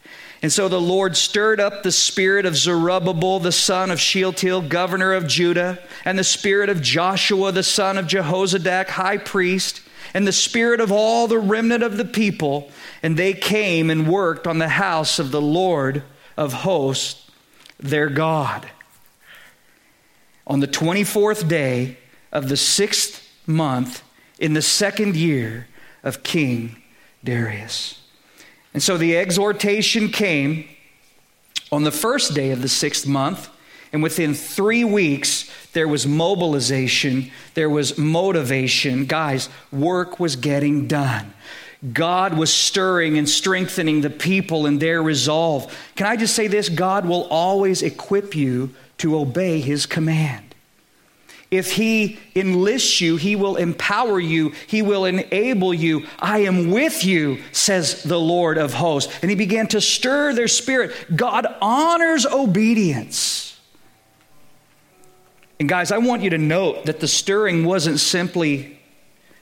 And 0.41 0.53
so 0.53 0.69
the 0.69 0.81
Lord 0.81 1.17
stirred 1.17 1.59
up 1.59 1.83
the 1.83 1.91
spirit 1.91 2.45
of 2.45 2.55
Zerubbabel, 2.55 3.41
the 3.41 3.51
son 3.51 3.91
of 3.91 3.99
Shealtiel, 3.99 4.61
governor 4.63 5.15
of 5.15 5.27
Judah, 5.27 5.79
and 6.05 6.19
the 6.19 6.23
spirit 6.23 6.69
of 6.69 6.83
Joshua, 6.83 7.51
the 7.51 7.63
son 7.63 7.97
of 7.97 8.07
Jehozadak, 8.07 8.89
high 8.89 9.17
priest, 9.17 9.81
and 10.13 10.27
the 10.27 10.33
spirit 10.33 10.81
of 10.81 10.93
all 10.93 11.27
the 11.27 11.39
remnant 11.39 11.83
of 11.83 11.97
the 11.97 12.05
people. 12.05 12.71
And 13.03 13.17
they 13.17 13.33
came 13.33 13.91
and 13.91 14.07
worked 14.07 14.47
on 14.47 14.59
the 14.59 14.69
house 14.69 15.19
of 15.19 15.31
the 15.31 15.41
Lord 15.41 16.03
of 16.37 16.53
hosts, 16.53 17.31
their 17.79 18.09
God. 18.09 18.69
On 20.47 20.61
the 20.61 20.69
24th 20.69 21.49
day 21.49 21.99
of 22.33 22.49
the 22.49 22.57
sixth 22.57 23.27
month 23.47 24.03
in 24.39 24.55
the 24.55 24.63
second 24.63 25.17
year 25.17 25.69
of 26.03 26.23
King 26.23 26.83
Darius. 27.23 28.01
And 28.73 28.83
so 28.83 28.97
the 28.97 29.17
exhortation 29.17 30.09
came 30.09 30.69
on 31.71 31.85
the 31.85 31.93
first 31.93 32.35
day 32.35 32.51
of 32.51 32.63
the 32.63 32.69
sixth 32.69 33.07
month, 33.07 33.49
and 33.93 34.03
within 34.03 34.35
three 34.35 34.85
weeks, 34.85 35.49
there 35.73 35.89
was 35.89 36.07
mobilization, 36.07 37.31
there 37.55 37.71
was 37.71 37.97
motivation. 37.97 39.07
Guys, 39.07 39.49
work 39.73 40.19
was 40.19 40.37
getting 40.37 40.87
done. 40.87 41.33
God 41.93 42.39
was 42.39 42.53
stirring 42.53 43.19
and 43.19 43.29
strengthening 43.29 44.01
the 44.01 44.11
people 44.11 44.67
in 44.67 44.79
their 44.79 45.03
resolve. 45.03 45.77
Can 45.97 46.07
I 46.07 46.17
just 46.17 46.35
say 46.35 46.47
this? 46.47 46.69
God 46.69 47.05
will 47.05 47.25
always 47.25 47.83
equip 47.83 48.35
you 48.35 48.75
to 48.99 49.19
obey 49.19 49.61
his 49.61 49.85
command. 49.85 50.55
If 51.51 51.73
he 51.73 52.19
enlists 52.35 53.01
you, 53.01 53.17
he 53.17 53.37
will 53.37 53.57
empower 53.57 54.19
you, 54.19 54.55
he 54.67 54.83
will 54.83 55.05
enable 55.05 55.75
you. 55.75 56.07
I 56.19 56.39
am 56.39 56.71
with 56.71 57.05
you, 57.05 57.43
says 57.53 58.03
the 58.03 58.19
Lord 58.19 58.57
of 58.59 58.75
hosts. 58.75 59.13
And 59.21 59.31
he 59.31 59.37
began 59.37 59.69
to 59.69 59.81
stir 59.81 60.33
their 60.33 60.49
spirit. 60.49 60.93
God 61.15 61.47
honors 61.61 62.27
obedience. 62.27 63.61
And 65.61 65.69
guys, 65.69 65.93
I 65.93 65.99
want 65.99 66.23
you 66.23 66.31
to 66.31 66.39
note 66.39 66.87
that 66.87 67.01
the 67.01 67.07
stirring 67.07 67.65
wasn't 67.65 68.01
simply 68.01 68.81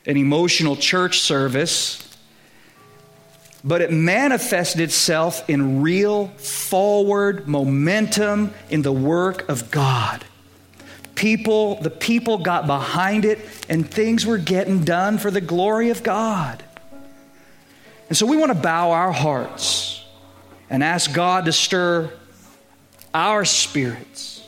an 0.04 0.16
emotional 0.16 0.76
church 0.76 1.20
service 1.20 2.11
but 3.64 3.80
it 3.80 3.92
manifested 3.92 4.80
itself 4.80 5.48
in 5.48 5.82
real 5.82 6.28
forward 6.28 7.46
momentum 7.46 8.52
in 8.70 8.82
the 8.82 8.92
work 8.92 9.48
of 9.48 9.70
God. 9.70 10.24
People, 11.14 11.80
the 11.80 11.90
people 11.90 12.38
got 12.38 12.66
behind 12.66 13.24
it, 13.24 13.38
and 13.68 13.88
things 13.88 14.26
were 14.26 14.38
getting 14.38 14.84
done 14.84 15.18
for 15.18 15.30
the 15.30 15.40
glory 15.40 15.90
of 15.90 16.02
God. 16.02 16.62
And 18.08 18.16
so 18.16 18.26
we 18.26 18.36
want 18.36 18.50
to 18.50 18.58
bow 18.58 18.90
our 18.90 19.12
hearts 19.12 20.04
and 20.68 20.82
ask 20.82 21.12
God 21.12 21.44
to 21.44 21.52
stir 21.52 22.12
our 23.14 23.44
spirits 23.44 24.44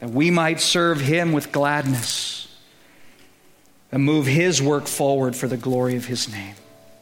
that 0.00 0.10
we 0.10 0.30
might 0.30 0.60
serve 0.60 1.00
Him 1.00 1.32
with 1.32 1.50
gladness 1.50 2.46
and 3.90 4.04
move 4.04 4.26
His 4.26 4.60
work 4.60 4.86
forward 4.86 5.34
for 5.34 5.48
the 5.48 5.56
glory 5.56 5.96
of 5.96 6.04
His 6.04 6.30
name. 6.30 6.54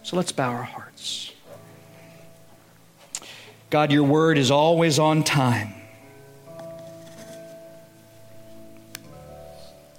So 0.02 0.16
let's 0.16 0.32
bow 0.32 0.50
our 0.50 0.62
hearts. 0.62 1.32
God, 3.70 3.92
your 3.92 4.04
word 4.04 4.36
is 4.36 4.50
always 4.50 4.98
on 4.98 5.22
time. 5.24 5.72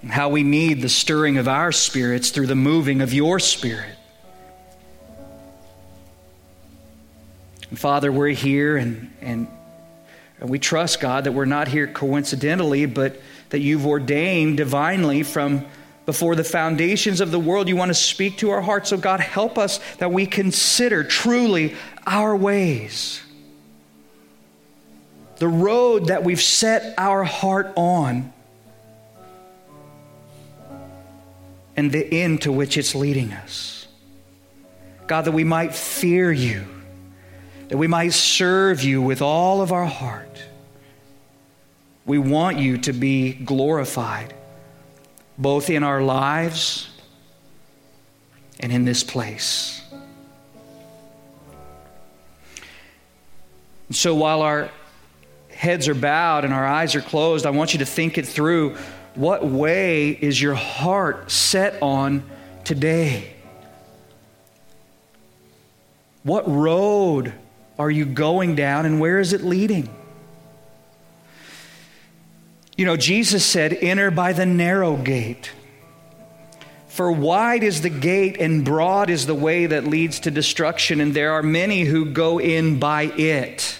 And 0.01 0.12
how 0.12 0.30
we 0.30 0.43
need 0.43 0.82
the 0.82 0.89
stirring 0.89 1.38
of 1.38 1.47
our 1.47 1.72
spirits 1.72 2.30
through 2.30 2.47
the 2.47 2.56
moving 2.56 3.01
of 3.01 3.14
your 3.14 3.39
spirit. 3.39 3.95
And 7.70 7.80
Father, 7.80 8.12
we're 8.12 8.28
here 8.28 8.78
and, 8.78 9.12
and, 9.22 9.47
and 10.39 10.49
we 10.49 10.60
trust, 10.60 10.99
God, 10.99 11.24
that 11.24 11.32
we're 11.32 11.45
not 11.45 11.68
here 11.70 11.88
coincidentally, 11.88 12.86
but 12.86 13.20
that 13.49 13.60
you've 13.60 13.88
ordained 13.88 14.58
divinely 14.58 15.24
from 15.24 15.66
before 16.06 16.36
the 16.36 16.43
foundations 16.43 17.22
of 17.22 17.32
the 17.32 17.39
world. 17.39 17.68
You 17.68 17.76
want 17.76 17.89
to 17.89 17.95
speak 17.95 18.38
to 18.39 18.49
our 18.51 18.62
hearts. 18.62 18.89
So, 18.89 18.97
God, 18.97 19.20
help 19.20 19.58
us 19.58 19.80
that 19.97 20.12
we 20.12 20.26
consider 20.26 21.04
truly 21.04 21.76
our 22.06 22.36
ways 22.36 23.22
the 25.43 25.47
road 25.49 26.08
that 26.08 26.24
we've 26.24 26.41
set 26.41 26.93
our 26.97 27.26
heart 27.26 27.74
on, 27.76 28.32
and 31.76 31.91
the 31.91 32.22
end 32.22 32.43
to 32.43 32.51
which 32.51 32.78
it's 32.78 32.95
leading 32.95 33.34
us. 33.34 33.88
God, 35.06 35.26
that 35.26 35.34
we 35.34 35.43
might 35.43 35.76
fear 35.76 36.32
you, 36.32 36.66
that 37.68 37.78
we 37.78 37.88
might 37.88 38.14
serve 38.14 38.84
you 38.84 39.01
with 39.01 39.22
all 39.22 39.62
of 39.62 39.74
our 39.74 39.86
heart. 39.86 40.41
We 42.06 42.20
want 42.20 42.58
you 42.58 42.78
to 42.78 42.93
be 42.93 43.34
glorified, 43.34 44.34
both 45.38 45.70
in 45.70 45.84
our 45.84 46.02
lives 46.02 46.90
and 48.60 48.72
in 48.72 48.86
this 48.86 49.04
place. 49.04 49.82
And 53.88 53.96
so 53.96 54.16
while 54.16 54.42
our 54.42 54.70
heads 55.50 55.88
are 55.88 55.96
bowed 55.96 56.46
and 56.46 56.54
our 56.54 56.66
eyes 56.66 56.96
are 56.96 57.02
closed, 57.02 57.46
I 57.46 57.52
want 57.52 57.74
you 57.74 57.80
to 57.80 57.86
think 57.86 58.18
it 58.18 58.26
through. 58.26 58.76
What 59.16 59.46
way 59.46 60.10
is 60.10 60.42
your 60.42 60.56
heart 60.56 61.30
set 61.30 61.82
on 61.82 62.24
today? 62.64 63.34
What 66.24 66.50
road 66.50 67.34
are 67.78 67.92
you 67.92 68.06
going 68.06 68.56
down 68.56 68.86
and 68.86 69.00
where 69.00 69.20
is 69.20 69.34
it 69.34 69.42
leading? 69.44 69.90
You 72.76 72.86
know, 72.86 72.98
Jesus 72.98 73.46
said, 73.46 73.74
Enter 73.74 74.12
by 74.12 74.34
the 74.34 74.46
narrow 74.46 74.98
gate. 74.98 75.52
For 76.88 77.12
wide 77.12 77.64
is 77.64 77.82
the 77.82 77.90
gate 77.90 78.38
and 78.40 78.64
broad 78.64 79.10
is 79.10 79.26
the 79.26 79.36
way 79.36 79.66
that 79.66 79.86
leads 79.86 80.20
to 80.22 80.32
destruction, 80.32 81.02
and 81.02 81.14
there 81.14 81.32
are 81.34 81.44
many 81.44 81.82
who 81.82 82.06
go 82.06 82.40
in 82.40 82.80
by 82.80 83.04
it. 83.04 83.80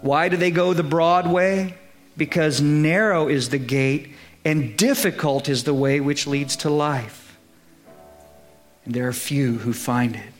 Why 0.00 0.28
do 0.28 0.36
they 0.36 0.50
go 0.50 0.72
the 0.72 0.82
broad 0.82 1.30
way? 1.30 1.74
Because 2.16 2.60
narrow 2.60 3.28
is 3.28 3.50
the 3.50 3.58
gate 3.58 4.14
and 4.44 4.76
difficult 4.76 5.48
is 5.48 5.64
the 5.64 5.74
way 5.74 6.00
which 6.00 6.26
leads 6.26 6.56
to 6.56 6.70
life. 6.70 7.38
And 8.84 8.94
there 8.94 9.06
are 9.06 9.12
few 9.12 9.58
who 9.58 9.72
find 9.72 10.16
it. 10.16 10.32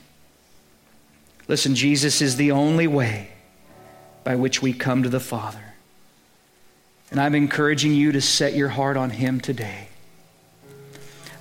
Listen, 1.47 1.75
Jesus 1.75 2.23
is 2.23 2.37
the 2.37 2.53
only 2.53 2.87
way 2.87 3.31
by 4.25 4.37
which 4.37 4.63
we 4.63 4.73
come 4.73 5.03
to 5.03 5.09
the 5.09 5.21
Father. 5.21 5.70
And 7.11 7.21
I'm 7.21 7.35
encouraging 7.35 7.93
you 7.95 8.13
to 8.13 8.21
set 8.21 8.55
your 8.55 8.69
heart 8.69 8.97
on 8.97 9.11
Him 9.11 9.41
today. 9.41 9.89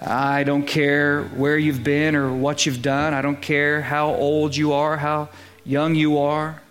I 0.02 0.44
don't 0.44 0.66
care 0.66 1.24
where 1.24 1.58
you've 1.58 1.84
been 1.84 2.16
or 2.16 2.34
what 2.34 2.66
you've 2.66 2.82
done. 2.82 3.14
I 3.14 3.22
don't 3.22 3.42
care 3.42 3.82
how 3.82 4.16
old 4.16 4.56
you 4.56 4.74
are, 4.74 4.98
how 4.98 5.30
young 5.66 5.94
you 5.94 6.20
are. 6.20 6.62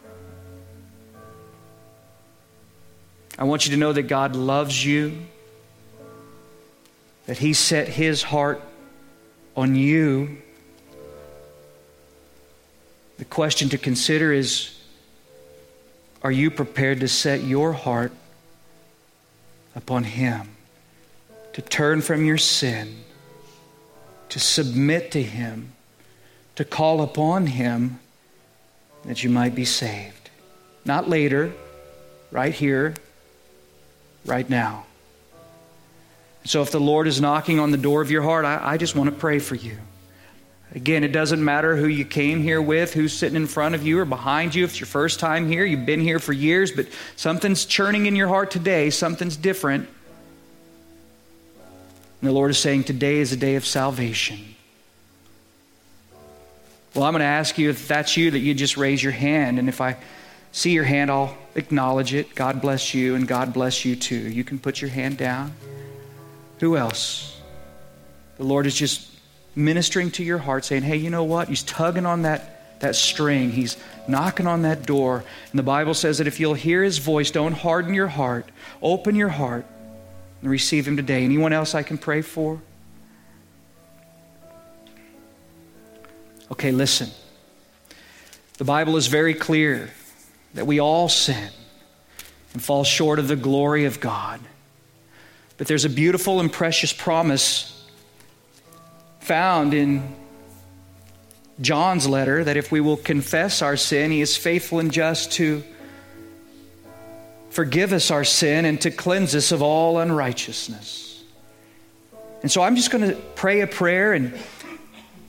I 3.39 3.45
want 3.45 3.67
you 3.67 3.73
to 3.73 3.77
know 3.77 3.93
that 3.93 4.05
God 4.05 4.35
loves 4.35 4.85
you, 4.85 5.17
that 7.27 7.39
He 7.39 7.53
set 7.53 7.87
His 7.87 8.23
heart 8.23 8.61
on 9.57 9.77
you. 9.77 10.39
The 13.19 13.25
question 13.27 13.69
to 13.69 13.79
consider 13.79 14.33
is 14.33 14.77
Are 16.23 16.33
you 16.33 16.51
prepared 16.51 17.01
to 17.01 17.09
set 17.09 17.45
your 17.45 17.73
heart 17.73 18.11
upon 19.79 20.05
Him? 20.05 20.51
To 21.55 21.63
turn 21.63 22.03
from 22.03 22.25
your 22.25 22.37
sin, 22.37 22.97
to 24.29 24.39
submit 24.39 25.11
to 25.13 25.23
Him, 25.23 25.73
to 26.57 26.65
call 26.65 27.01
upon 27.01 27.47
Him 27.47 27.99
that 29.05 29.25
you 29.25 29.31
might 29.31 29.55
be 29.55 29.65
saved. 29.65 30.29
Not 30.85 31.09
later, 31.09 31.53
right 32.31 32.53
here, 32.53 32.95
right 34.27 34.49
now. 34.49 34.85
So 36.45 36.63
if 36.63 36.71
the 36.71 36.81
Lord 36.81 37.07
is 37.07 37.21
knocking 37.21 37.59
on 37.59 37.71
the 37.71 37.77
door 37.77 38.03
of 38.03 38.11
your 38.11 38.23
heart, 38.23 38.45
I, 38.45 38.61
I 38.63 38.77
just 38.77 38.95
want 38.95 39.11
to 39.11 39.17
pray 39.17 39.39
for 39.39 39.55
you. 39.55 39.79
Again, 40.75 41.03
it 41.03 41.13
doesn't 41.13 41.43
matter 41.43 41.77
who 41.77 41.87
you 41.87 42.05
came 42.05 42.43
here 42.43 42.61
with, 42.61 42.93
who's 42.93 43.15
sitting 43.15 43.37
in 43.37 43.47
front 43.47 43.75
of 43.75 43.87
you 43.87 43.99
or 43.99 44.05
behind 44.05 44.55
you. 44.55 44.65
If 44.65 44.71
it's 44.71 44.81
your 44.81 44.87
first 44.87 45.19
time 45.19 45.49
here, 45.49 45.65
you've 45.65 45.87
been 45.87 46.01
here 46.01 46.19
for 46.19 46.35
years, 46.35 46.73
but 46.73 46.87
something's 47.17 47.65
churning 47.65 48.07
in 48.07 48.15
your 48.15 48.29
heart 48.29 48.51
today, 48.51 48.91
something's 48.91 49.37
different. 49.37 49.89
And 52.21 52.29
the 52.29 52.33
Lord 52.33 52.51
is 52.51 52.59
saying, 52.59 52.85
Today 52.85 53.17
is 53.17 53.33
a 53.33 53.37
day 53.37 53.55
of 53.55 53.65
salvation. 53.65 54.39
Well, 56.95 57.05
I'm 57.05 57.13
going 57.13 57.21
to 57.21 57.27
ask 57.27 57.59
you 57.59 57.71
if 57.71 57.89
that's 57.89 58.17
you 58.17 58.31
that 58.33 58.41
you 58.41 58.55
just 58.55 58.77
raise 58.77 59.03
your 59.03 59.13
hand. 59.13 59.59
And 59.59 59.69
if 59.69 59.81
I 59.81 59.97
see 60.53 60.73
your 60.73 60.85
hand, 60.85 61.11
I'll 61.11 61.37
acknowledge 61.55 62.13
it. 62.13 62.35
God 62.35 62.61
bless 62.61 62.93
you, 62.93 63.15
and 63.15 63.27
God 63.27 63.53
bless 63.53 63.85
you 63.85 63.97
too. 63.97 64.17
You 64.17 64.45
can 64.45 64.59
put 64.59 64.81
your 64.81 64.91
hand 64.91 65.17
down. 65.17 65.53
Who 66.61 66.77
else? 66.77 67.41
The 68.37 68.45
Lord 68.45 68.67
is 68.67 68.75
just 68.75 69.09
ministering 69.59 70.11
to 70.13 70.25
your 70.25 70.39
heart, 70.39 70.65
saying, 70.65 70.85
Hey, 70.85 70.97
you 70.97 71.11
know 71.11 71.25
what? 71.25 71.49
He's 71.49 71.63
tugging 71.63 72.07
on 72.07 72.23
that, 72.23 72.81
that 72.81 72.97
string, 72.97 73.51
He's 73.51 73.77
knocking 74.07 74.47
on 74.47 74.63
that 74.63 74.87
door. 74.87 75.25
And 75.51 75.59
the 75.59 75.65
Bible 75.65 75.95
says 75.95 76.19
that 76.19 76.27
if 76.27 76.41
you'll 76.41 76.55
hear 76.55 76.83
His 76.83 76.99
voice, 76.99 77.31
don't 77.31 77.53
harden 77.53 77.93
your 77.93 78.07
heart, 78.07 78.49
open 78.81 79.17
your 79.17 79.29
heart, 79.29 79.67
and 80.41 80.51
receive 80.51 80.87
Him 80.87 80.97
today. 80.97 81.25
Anyone 81.25 81.53
else 81.53 81.75
I 81.75 81.83
can 81.83 81.99
pray 81.99 82.23
for? 82.23 82.63
Okay, 86.51 86.71
listen. 86.73 87.11
The 88.57 88.65
Bible 88.65 88.97
is 88.97 89.07
very 89.07 89.35
clear 89.35 89.91
that 90.55 90.67
we 90.67 90.81
all 90.81 91.09
sin 91.09 91.51
and 92.55 92.63
fall 92.63 92.85
short 92.85 93.19
of 93.19 93.29
the 93.29 93.37
glory 93.37 93.85
of 93.85 94.01
God. 94.01 94.41
But 95.59 95.67
there's 95.67 95.85
a 95.85 95.91
beautiful 95.91 96.41
and 96.41 96.53
precious 96.53 96.93
promise 96.93 97.78
found 99.29 99.75
in 99.75 100.03
John's 101.61 102.09
letter 102.09 102.43
that 102.45 102.57
if 102.57 102.73
we 102.73 102.81
will 102.81 102.97
confess 102.97 103.61
our 103.61 103.77
sin, 103.77 104.11
he 104.11 104.23
is 104.23 104.39
faithful 104.39 104.79
and 104.79 104.91
just 104.91 105.33
to 105.33 105.63
forgive 107.51 107.93
us 107.93 108.11
our 108.11 108.25
sin 108.25 108.65
and 108.65 108.81
to 108.81 108.91
cleanse 108.91 109.35
us 109.35 109.53
of 109.53 109.61
all 109.61 109.99
unrighteousness. 109.99 111.23
And 112.41 112.51
so 112.51 112.63
I'm 112.63 112.75
just 112.75 112.91
going 112.91 113.07
to 113.07 113.17
pray 113.35 113.61
a 113.61 113.67
prayer 113.67 114.15
and 114.15 114.33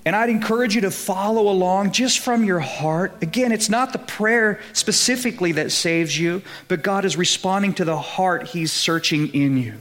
and 0.06 0.16
I'd 0.16 0.30
encourage 0.30 0.76
you 0.76 0.82
to 0.82 0.92
follow 0.92 1.52
along 1.52 1.92
just 1.92 2.20
from 2.20 2.46
your 2.46 2.62
heart. 2.62 3.22
Again, 3.22 3.52
it's 3.52 3.70
not 3.70 3.92
the 3.92 4.00
prayer 4.00 4.62
specifically 4.72 5.52
that 5.52 5.74
saves 5.74 6.18
you, 6.18 6.42
but 6.70 6.82
God 6.84 7.04
is 7.04 7.18
responding 7.18 7.74
to 7.74 7.86
the 7.86 7.98
heart 7.98 8.48
He's 8.48 8.72
searching 8.72 9.28
in 9.34 9.58
you. 9.58 9.74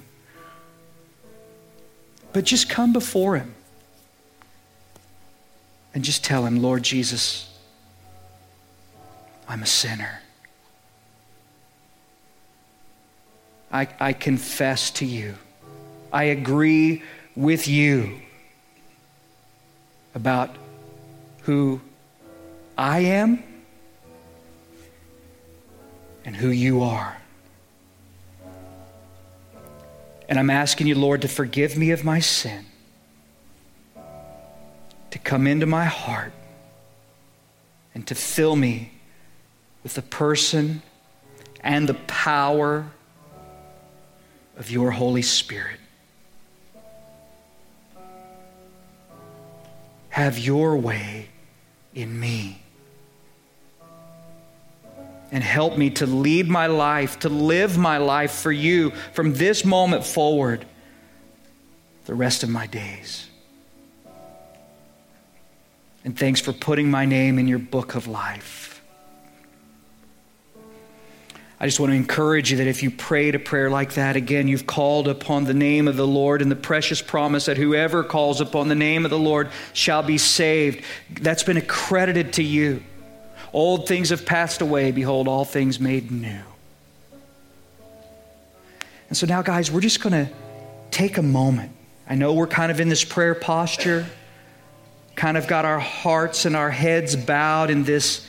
But 2.33 2.45
just 2.45 2.69
come 2.69 2.93
before 2.93 3.37
Him 3.37 3.55
and 5.99 6.05
just 6.05 6.23
tell 6.23 6.47
Him, 6.47 6.63
Lord 6.63 6.85
Jesus, 6.85 7.53
I'm 9.49 9.65
a 9.65 9.67
sinner. 9.67 10.21
I, 13.73 13.89
I 13.99 14.13
confess 14.13 14.93
to 14.93 15.05
you. 15.05 15.35
I 16.13 16.23
agree 16.23 17.03
with 17.35 17.67
you 17.67 18.21
about 20.15 20.55
who 21.43 21.81
I 22.77 23.01
am 23.01 23.43
and 26.25 26.37
who 26.37 26.51
you 26.51 26.85
are. 26.85 27.21
And 30.29 30.39
I'm 30.39 30.51
asking 30.51 30.87
you, 30.87 30.95
Lord, 30.95 31.23
to 31.23 31.29
forgive 31.29 31.77
me 31.77 31.91
of 31.91 32.05
my 32.05 32.21
sin, 32.21 32.67
to 35.11 35.19
come 35.19 35.47
into 35.47 35.67
my 35.67 35.85
heart, 35.85 36.33
and 37.95 38.07
to 38.07 38.15
fill 38.15 38.57
me 38.57 38.93
with 39.83 39.95
the 39.95 40.03
person 40.03 40.83
and 41.61 41.89
the 41.89 41.95
power 41.95 42.87
of 44.57 44.71
your 44.71 44.91
Holy 44.91 45.23
Spirit. 45.23 45.81
Have 50.11 50.39
your 50.39 50.77
way 50.77 51.29
in 51.95 52.19
me. 52.19 52.61
And 55.31 55.45
help 55.45 55.77
me 55.77 55.91
to 55.91 56.07
lead 56.07 56.49
my 56.49 56.67
life, 56.67 57.21
to 57.21 57.29
live 57.29 57.77
my 57.77 57.99
life 57.99 58.33
for 58.33 58.51
you 58.51 58.91
from 59.13 59.35
this 59.35 59.65
moment 59.65 60.05
forward, 60.05 60.65
the 62.07 62.15
rest 62.15 62.43
of 62.43 62.49
my 62.49 62.67
days. 62.67 63.28
And 66.09 66.19
thanks 66.19 66.41
for 66.41 66.55
putting 66.55 66.91
my 66.91 67.05
name 67.05 67.39
in 67.39 67.47
your 67.47 67.59
book 67.59 67.95
of 67.95 68.07
life. 68.07 68.83
I 71.61 71.67
just 71.67 71.79
want 71.79 71.93
to 71.93 71.97
encourage 71.97 72.51
you 72.51 72.57
that 72.57 72.67
if 72.67 72.83
you 72.83 72.91
prayed 72.91 73.35
a 73.35 73.39
prayer 73.39 73.69
like 73.69 73.93
that, 73.93 74.17
again, 74.17 74.49
you've 74.49 74.67
called 74.67 75.07
upon 75.07 75.45
the 75.45 75.53
name 75.53 75.87
of 75.87 75.99
the 75.99 76.07
Lord 76.07 76.41
and 76.41 76.51
the 76.51 76.57
precious 76.57 77.03
promise 77.03 77.45
that 77.45 77.59
whoever 77.59 78.03
calls 78.03 78.41
upon 78.41 78.69
the 78.69 78.75
name 78.75 79.05
of 79.05 79.11
the 79.11 79.19
Lord 79.19 79.51
shall 79.75 80.03
be 80.03 80.17
saved. 80.17 80.83
That's 81.11 81.43
been 81.43 81.59
accredited 81.59 82.33
to 82.33 82.43
you. 82.43 82.83
Old 83.53 83.87
things 83.87 84.09
have 84.09 84.25
passed 84.25 84.63
away. 84.63 84.93
Behold, 84.93 85.29
all 85.29 85.45
things 85.45 85.79
made 85.79 86.11
new. 86.11 86.41
And 89.11 89.17
so 89.19 89.27
now, 89.27 89.43
guys, 89.43 89.71
we're 89.71 89.83
just 89.83 90.01
going 90.01 90.25
to 90.25 90.33
take 90.91 91.19
a 91.19 91.23
moment. 91.23 91.73
I 92.09 92.15
know 92.15 92.33
we're 92.33 92.47
kind 92.47 92.73
of 92.73 92.81
in 92.81 92.89
this 92.89 93.05
prayer 93.05 93.35
posture, 93.35 94.07
kind 95.19 95.37
of 95.37 95.49
got 95.49 95.65
our 95.65 95.81
hearts 95.81 96.45
and 96.45 96.55
our 96.55 96.71
heads 96.71 97.17
bowed 97.17 97.71
in 97.71 97.83
this 97.83 98.25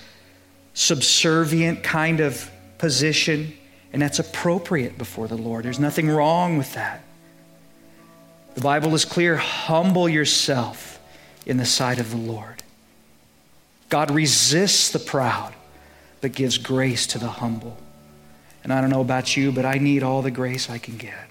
subservient 0.74 1.84
kind 1.84 2.20
of 2.20 2.50
position, 2.80 3.54
and 3.94 4.02
that's 4.02 4.18
appropriate 4.18 4.98
before 4.98 5.28
the 5.28 5.38
Lord. 5.38 5.66
There's 5.66 5.80
nothing 5.80 6.10
wrong 6.10 6.58
with 6.58 6.74
that. 6.74 7.04
The 8.56 8.62
Bible 8.62 8.96
is 8.96 9.06
clear 9.06 9.38
humble 9.38 10.10
yourself 10.10 11.00
in 11.46 11.58
the 11.58 11.66
sight 11.66 12.00
of 12.00 12.10
the 12.10 12.18
Lord. 12.18 12.64
God 13.90 14.10
resists 14.10 14.92
the 14.92 15.00
proud, 15.00 15.54
but 16.22 16.32
gives 16.32 16.58
grace 16.58 17.06
to 17.08 17.20
the 17.20 17.28
humble. 17.28 17.78
And 18.64 18.74
I 18.74 18.82
don't 18.82 18.90
know 18.90 19.02
about 19.02 19.38
you, 19.38 19.52
but 19.52 19.64
I 19.64 19.76
need 19.76 20.02
all 20.02 20.24
the 20.24 20.32
grace 20.32 20.72
I 20.72 20.80
can 20.80 20.98
get. 20.98 21.29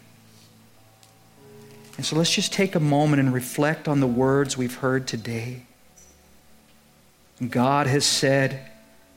And 1.99 2.07
so 2.07 2.15
let's 2.15 2.31
just 2.31 2.53
take 2.53 2.77
a 2.77 2.81
moment 2.81 3.19
and 3.19 3.35
reflect 3.35 3.89
on 3.89 3.99
the 3.99 4.07
words 4.07 4.57
we've 4.57 4.77
heard 4.77 5.09
today. 5.09 5.63
God 7.51 7.89
has 7.89 8.07
said, 8.07 8.71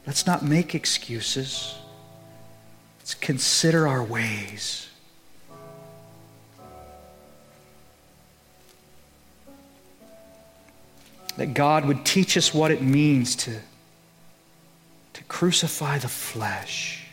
let's 0.07 0.25
not 0.25 0.43
make 0.43 0.73
excuses. 0.73 1.75
Let's 2.99 3.13
consider 3.13 3.87
our 3.87 4.03
ways. 4.03 4.89
That 11.37 11.53
God 11.53 11.85
would 11.85 12.03
teach 12.03 12.35
us 12.35 12.51
what 12.51 12.71
it 12.71 12.81
means 12.81 13.35
to, 13.37 13.59
to 15.13 15.23
crucify 15.25 15.99
the 15.99 16.07
flesh, 16.07 17.05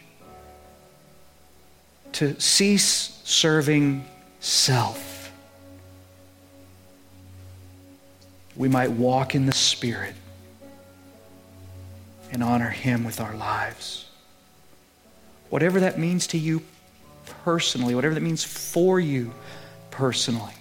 to 2.12 2.40
cease 2.40 3.20
serving 3.24 4.06
self. 4.40 5.07
We 8.58 8.68
might 8.68 8.90
walk 8.90 9.36
in 9.36 9.46
the 9.46 9.52
Spirit 9.52 10.14
and 12.32 12.42
honor 12.42 12.68
Him 12.68 13.04
with 13.04 13.20
our 13.20 13.34
lives. 13.34 14.06
Whatever 15.48 15.80
that 15.80 15.98
means 15.98 16.26
to 16.28 16.38
you 16.38 16.62
personally, 17.44 17.94
whatever 17.94 18.14
that 18.14 18.20
means 18.20 18.44
for 18.44 18.98
you 18.98 19.32
personally. 19.90 20.52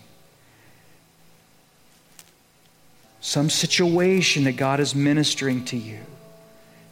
Some 3.20 3.50
situation 3.50 4.46
that 4.46 4.54
God 4.54 4.80
is 4.80 4.96
ministering 4.96 5.66
to 5.66 5.76
you. 5.76 6.00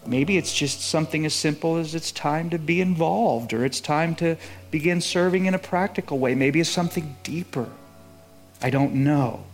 Maybe 0.07 0.37
it's 0.37 0.53
just 0.53 0.81
something 0.81 1.25
as 1.25 1.33
simple 1.33 1.77
as 1.77 1.95
it's 1.95 2.11
time 2.11 2.49
to 2.49 2.59
be 2.59 2.81
involved 2.81 3.53
or 3.53 3.63
it's 3.63 3.79
time 3.79 4.15
to 4.15 4.37
begin 4.69 5.01
serving 5.01 5.45
in 5.45 5.53
a 5.53 5.59
practical 5.59 6.19
way. 6.19 6.35
Maybe 6.35 6.59
it's 6.59 6.69
something 6.69 7.15
deeper. 7.23 7.69
I 8.61 8.69
don't 8.69 8.95
know. 8.95 9.45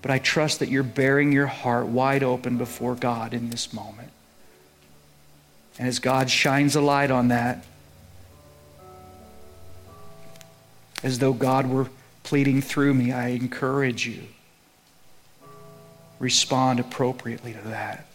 But 0.00 0.10
I 0.10 0.18
trust 0.18 0.60
that 0.60 0.68
you're 0.68 0.82
baring 0.82 1.32
your 1.32 1.46
heart 1.46 1.86
wide 1.86 2.22
open 2.22 2.56
before 2.56 2.94
God 2.94 3.34
in 3.34 3.50
this 3.50 3.72
moment. 3.72 4.10
And 5.78 5.88
as 5.88 5.98
God 5.98 6.30
shines 6.30 6.76
a 6.76 6.80
light 6.80 7.10
on 7.10 7.28
that, 7.28 7.64
as 11.02 11.18
though 11.18 11.32
God 11.32 11.68
were 11.68 11.88
pleading 12.24 12.60
through 12.60 12.94
me, 12.94 13.12
I 13.12 13.28
encourage 13.28 14.06
you. 14.06 14.24
Respond 16.18 16.80
appropriately 16.80 17.52
to 17.52 17.68
that. 17.68 18.06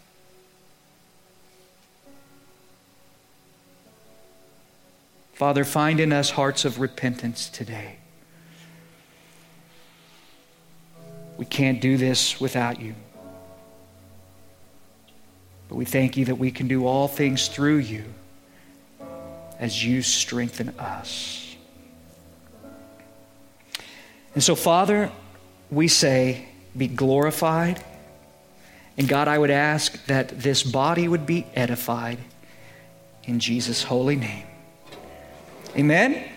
Father, 5.34 5.64
find 5.64 6.00
in 6.00 6.14
us 6.14 6.32
hearts 6.32 6.64
of 6.64 6.80
repentance 6.80 7.50
today. 7.50 7.98
We 11.38 11.46
can't 11.46 11.82
do 11.82 11.98
this 11.98 12.40
without 12.40 12.80
you. 12.80 12.96
But 15.70 15.76
we 15.76 15.86
thank 15.86 16.18
you 16.18 16.26
that 16.26 16.36
we 16.36 16.52
can 16.52 16.68
do 16.68 16.86
all 16.86 17.08
things 17.08 17.48
through 17.48 17.78
you 17.78 18.04
as 19.60 19.84
you 19.84 20.02
strengthen 20.02 20.70
us. 20.78 21.56
And 24.36 24.44
so, 24.44 24.56
Father, 24.56 25.12
we 25.70 25.88
say, 25.88 26.48
be 26.76 26.88
glorified. 26.88 27.84
And 28.98 29.08
God, 29.08 29.28
I 29.28 29.38
would 29.38 29.52
ask 29.52 30.06
that 30.06 30.40
this 30.40 30.64
body 30.64 31.08
would 31.08 31.26
be 31.26 31.46
edified 31.56 32.20
in 33.24 33.40
Jesus' 33.40 33.84
holy 33.84 34.16
name. 34.16 34.46
Amen. 35.76 36.30